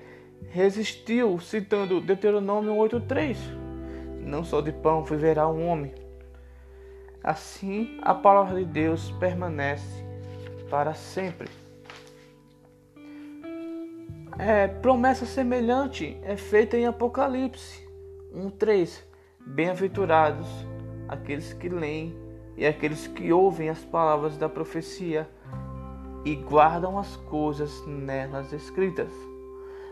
resistiu, 0.49 1.37
citando 1.39 1.99
Deuteronômio 1.99 2.73
8:3. 2.75 3.37
Não 4.21 4.43
só 4.43 4.61
de 4.61 4.71
pão 4.71 5.03
viverá 5.03 5.47
um 5.47 5.67
homem. 5.67 5.93
Assim, 7.23 7.99
a 8.01 8.13
palavra 8.13 8.59
de 8.59 8.65
Deus 8.65 9.11
permanece 9.19 10.03
para 10.69 10.93
sempre. 10.93 11.49
É, 14.39 14.67
promessa 14.67 15.25
semelhante 15.25 16.15
é 16.21 16.37
feita 16.37 16.77
em 16.77 16.85
Apocalipse 16.85 17.83
1:3. 18.31 19.03
Bem-aventurados 19.43 20.47
aqueles 21.07 21.53
que 21.53 21.67
leem 21.67 22.15
e 22.55 22.63
aqueles 22.63 23.07
que 23.07 23.33
ouvem 23.33 23.67
as 23.67 23.83
palavras 23.83 24.37
da 24.37 24.47
profecia 24.47 25.27
e 26.23 26.35
guardam 26.35 26.99
as 26.99 27.15
coisas 27.15 27.83
nelas 27.87 28.53
escritas. 28.53 29.11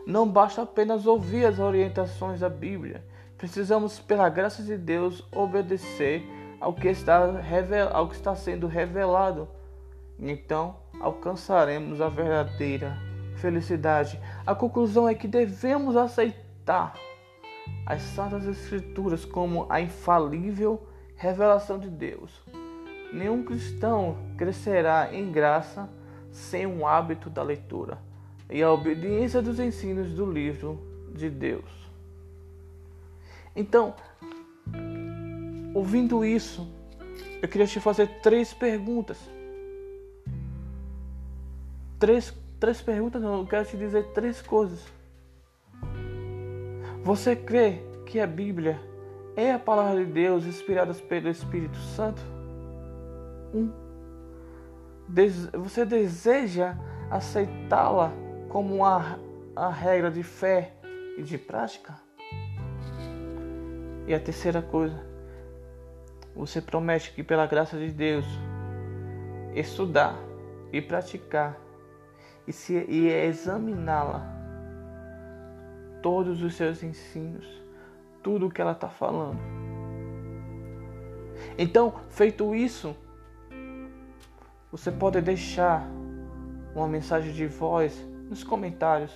Não 0.06 0.30
basta 0.30 0.62
apenas 0.62 1.08
ouvir 1.08 1.46
as 1.46 1.58
orientações 1.58 2.42
da 2.42 2.50
Bíblia, 2.50 3.04
precisamos, 3.40 4.00
pela 4.00 4.30
graça 4.30 4.62
de 4.62 4.78
Deus, 4.78 5.28
obedecer 5.34 6.24
ao 6.62 6.72
que 6.72 6.88
está, 6.88 7.18
ao 7.92 8.08
que 8.10 8.16
está 8.16 8.36
sendo 8.36 8.68
revelado. 8.68 9.48
Então 10.20 10.76
alcançaremos 11.02 12.00
a 12.00 12.10
verdadeira 12.10 13.05
felicidade. 13.36 14.20
A 14.46 14.56
conclusão 14.56 15.08
é 15.08 15.14
que 15.14 15.28
devemos 15.28 15.96
aceitar 15.96 16.94
as 17.86 18.02
Santas 18.02 18.46
Escrituras 18.46 19.26
como 19.26 19.66
a 19.70 19.80
infalível 19.82 20.88
revelação 21.16 21.80
de 21.80 21.90
Deus. 21.90 22.44
Nenhum 23.14 23.44
cristão 23.44 24.18
crescerá 24.38 25.14
em 25.14 25.32
graça 25.32 25.90
sem 26.32 26.66
um 26.66 26.86
hábito 26.86 27.30
da 27.30 27.42
leitura 27.42 27.98
e 28.50 28.62
a 28.62 28.72
obediência 28.72 29.42
dos 29.42 29.60
ensinos 29.60 30.12
do 30.14 30.30
livro 30.30 30.80
de 31.14 31.30
Deus. 31.30 31.86
Então, 33.56 33.96
ouvindo 35.74 36.26
isso, 36.26 36.68
eu 37.42 37.48
queria 37.48 37.68
te 37.68 37.80
fazer 37.80 38.20
três 38.22 38.54
perguntas. 38.54 39.18
Três, 41.98 42.34
três 42.66 42.82
perguntas, 42.82 43.22
não, 43.22 43.42
eu 43.42 43.46
quero 43.46 43.64
te 43.64 43.78
dizer 43.78 44.06
três 44.06 44.42
coisas. 44.42 44.84
Você 47.04 47.36
crê 47.36 47.84
que 48.08 48.20
a 48.20 48.26
Bíblia 48.26 48.82
é 49.36 49.52
a 49.52 49.60
palavra 49.60 50.04
de 50.04 50.12
Deus 50.12 50.48
inspirada 50.48 50.92
pelo 50.96 51.30
Espírito 51.30 51.78
Santo? 51.78 52.20
Um. 53.54 53.72
Você 55.60 55.86
deseja 55.86 56.76
aceitá-la 57.12 58.12
como 58.50 58.84
a, 58.84 59.20
a 59.56 59.70
regra 59.70 60.10
de 60.10 60.24
fé 60.24 60.74
e 61.20 61.22
de 61.22 61.38
prática? 61.38 61.94
E 64.08 64.14
a 64.16 64.20
terceira 64.20 64.64
coisa, 64.64 65.06
você 66.36 66.60
promete 66.60 67.12
que 67.12 67.22
pela 67.22 67.46
graça 67.46 67.78
de 67.78 67.92
Deus 67.92 68.26
estudar 69.54 70.18
e 70.74 70.82
praticar 70.82 71.64
e, 72.48 72.54
se, 72.54 72.74
e 72.88 73.08
examiná-la 73.08 74.36
todos 76.02 76.42
os 76.42 76.56
seus 76.56 76.84
ensinos, 76.84 77.46
tudo 78.22 78.48
o 78.48 78.52
que 78.52 78.62
ela 78.62 78.74
está 78.74 78.90
falando. 78.90 79.40
Então, 81.58 81.96
feito 82.10 82.54
isso, 82.54 82.96
você 84.72 84.92
pode 84.92 85.22
deixar 85.22 85.88
uma 86.76 86.88
mensagem 86.88 87.34
de 87.34 87.48
voz 87.48 87.98
nos 88.30 88.44
comentários. 88.44 89.14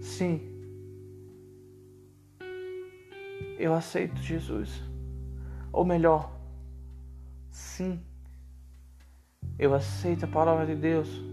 Sim, 0.00 0.50
eu 3.58 3.74
aceito 3.74 4.16
Jesus. 4.16 4.82
Ou 5.72 5.84
melhor, 5.84 6.32
sim, 7.50 8.02
eu 9.58 9.74
aceito 9.74 10.24
a 10.24 10.28
palavra 10.28 10.66
de 10.66 10.74
Deus 10.74 11.30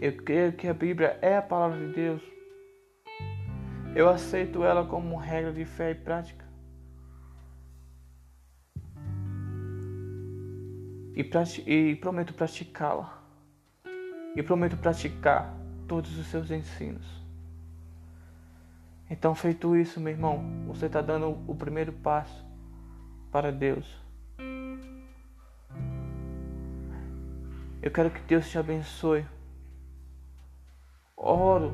eu 0.00 0.12
creio 0.12 0.52
que 0.52 0.68
a 0.68 0.74
Bíblia 0.74 1.18
é 1.20 1.36
a 1.36 1.42
palavra 1.42 1.76
de 1.76 1.92
Deus. 1.92 2.22
Eu 3.96 4.08
aceito 4.08 4.62
ela 4.62 4.86
como 4.86 5.16
regra 5.16 5.52
de 5.52 5.64
fé 5.64 5.90
e 5.90 5.94
prática. 5.94 6.46
E, 11.16 11.28
e 11.66 11.96
prometo 11.96 12.32
praticá-la. 12.32 13.20
E 14.36 14.42
prometo 14.42 14.76
praticar 14.76 15.52
todos 15.88 16.16
os 16.16 16.26
seus 16.28 16.52
ensinos. 16.52 17.06
Então, 19.10 19.34
feito 19.34 19.74
isso, 19.74 19.98
meu 19.98 20.12
irmão, 20.12 20.64
você 20.68 20.86
está 20.86 21.00
dando 21.00 21.42
o 21.48 21.56
primeiro 21.56 21.92
passo 21.92 22.46
para 23.32 23.50
Deus. 23.50 24.07
Eu 27.80 27.90
quero 27.90 28.10
que 28.10 28.20
Deus 28.22 28.48
te 28.48 28.58
abençoe 28.58 29.24
oro 31.18 31.72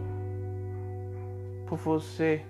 por 1.67 1.79
você, 1.79 2.43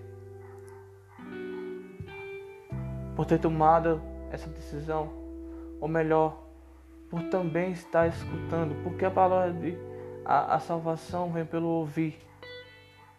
por 3.17 3.27
ter 3.27 3.39
tomado 3.39 4.01
essa 4.31 4.49
decisão, 4.49 5.13
ou 5.81 5.89
melhor, 5.89 6.43
por 7.11 7.23
também 7.25 7.73
estar 7.73 8.09
escutando, 8.09 8.75
porque 8.83 9.05
a 9.05 9.11
palavra 9.11 9.53
de 9.53 9.77
a, 10.25 10.55
a 10.55 10.59
salvação 10.59 11.31
vem 11.31 11.45
pelo 11.45 11.69
ouvir, 11.69 12.19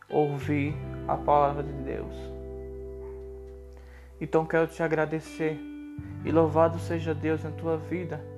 ouvir 0.09 0.75
a 1.07 1.15
palavra 1.15 1.63
de 1.63 1.71
Deus. 1.71 2.15
Então 4.19 4.45
quero 4.45 4.67
te 4.67 4.81
agradecer 4.81 5.59
e 6.23 6.31
louvado 6.31 6.79
seja 6.79 7.13
Deus 7.13 7.43
na 7.43 7.51
tua 7.51 7.77
vida 7.77 8.34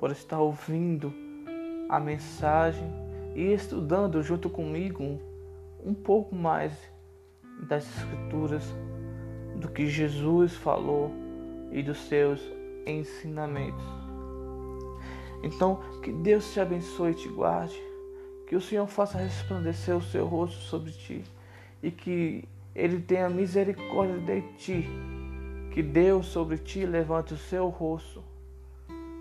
por 0.00 0.10
estar 0.10 0.40
ouvindo 0.40 1.12
a 1.90 2.00
mensagem 2.00 2.90
e 3.36 3.52
estudando 3.52 4.22
junto 4.22 4.48
comigo 4.48 5.20
um 5.84 5.92
pouco 5.92 6.34
mais 6.34 6.72
das 7.68 7.84
Escrituras, 7.98 8.64
do 9.56 9.68
que 9.68 9.86
Jesus 9.86 10.54
falou 10.54 11.12
e 11.70 11.82
dos 11.82 11.98
seus 12.08 12.40
ensinamentos. 12.86 13.84
Então, 15.42 15.80
que 16.02 16.10
Deus 16.10 16.50
te 16.50 16.60
abençoe 16.60 17.12
e 17.12 17.14
te 17.14 17.28
guarde, 17.28 17.78
que 18.46 18.56
o 18.56 18.60
Senhor 18.60 18.86
faça 18.86 19.18
resplandecer 19.18 19.94
o 19.94 20.02
seu 20.02 20.26
rosto 20.26 20.60
sobre 20.60 20.92
ti 20.92 21.22
e 21.82 21.90
que 21.90 22.48
Ele 22.74 23.00
tenha 23.00 23.28
misericórdia 23.28 24.18
de 24.18 24.42
ti, 24.56 24.88
que 25.72 25.82
Deus 25.82 26.26
sobre 26.26 26.56
ti 26.56 26.86
levante 26.86 27.34
o 27.34 27.38
seu 27.38 27.68
rosto 27.68 28.29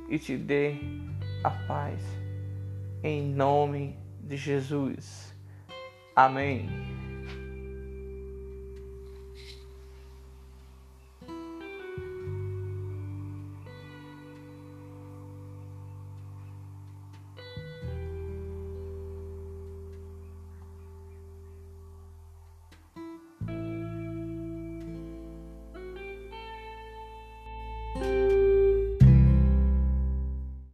e 0.10 0.17
te 0.17 0.36
dê 0.36 0.76
a 1.43 1.50
paz 1.50 2.02
em 3.04 3.34
nome 3.34 3.98
de 4.22 4.36
Jesus. 4.36 5.36
Amém. 6.15 6.98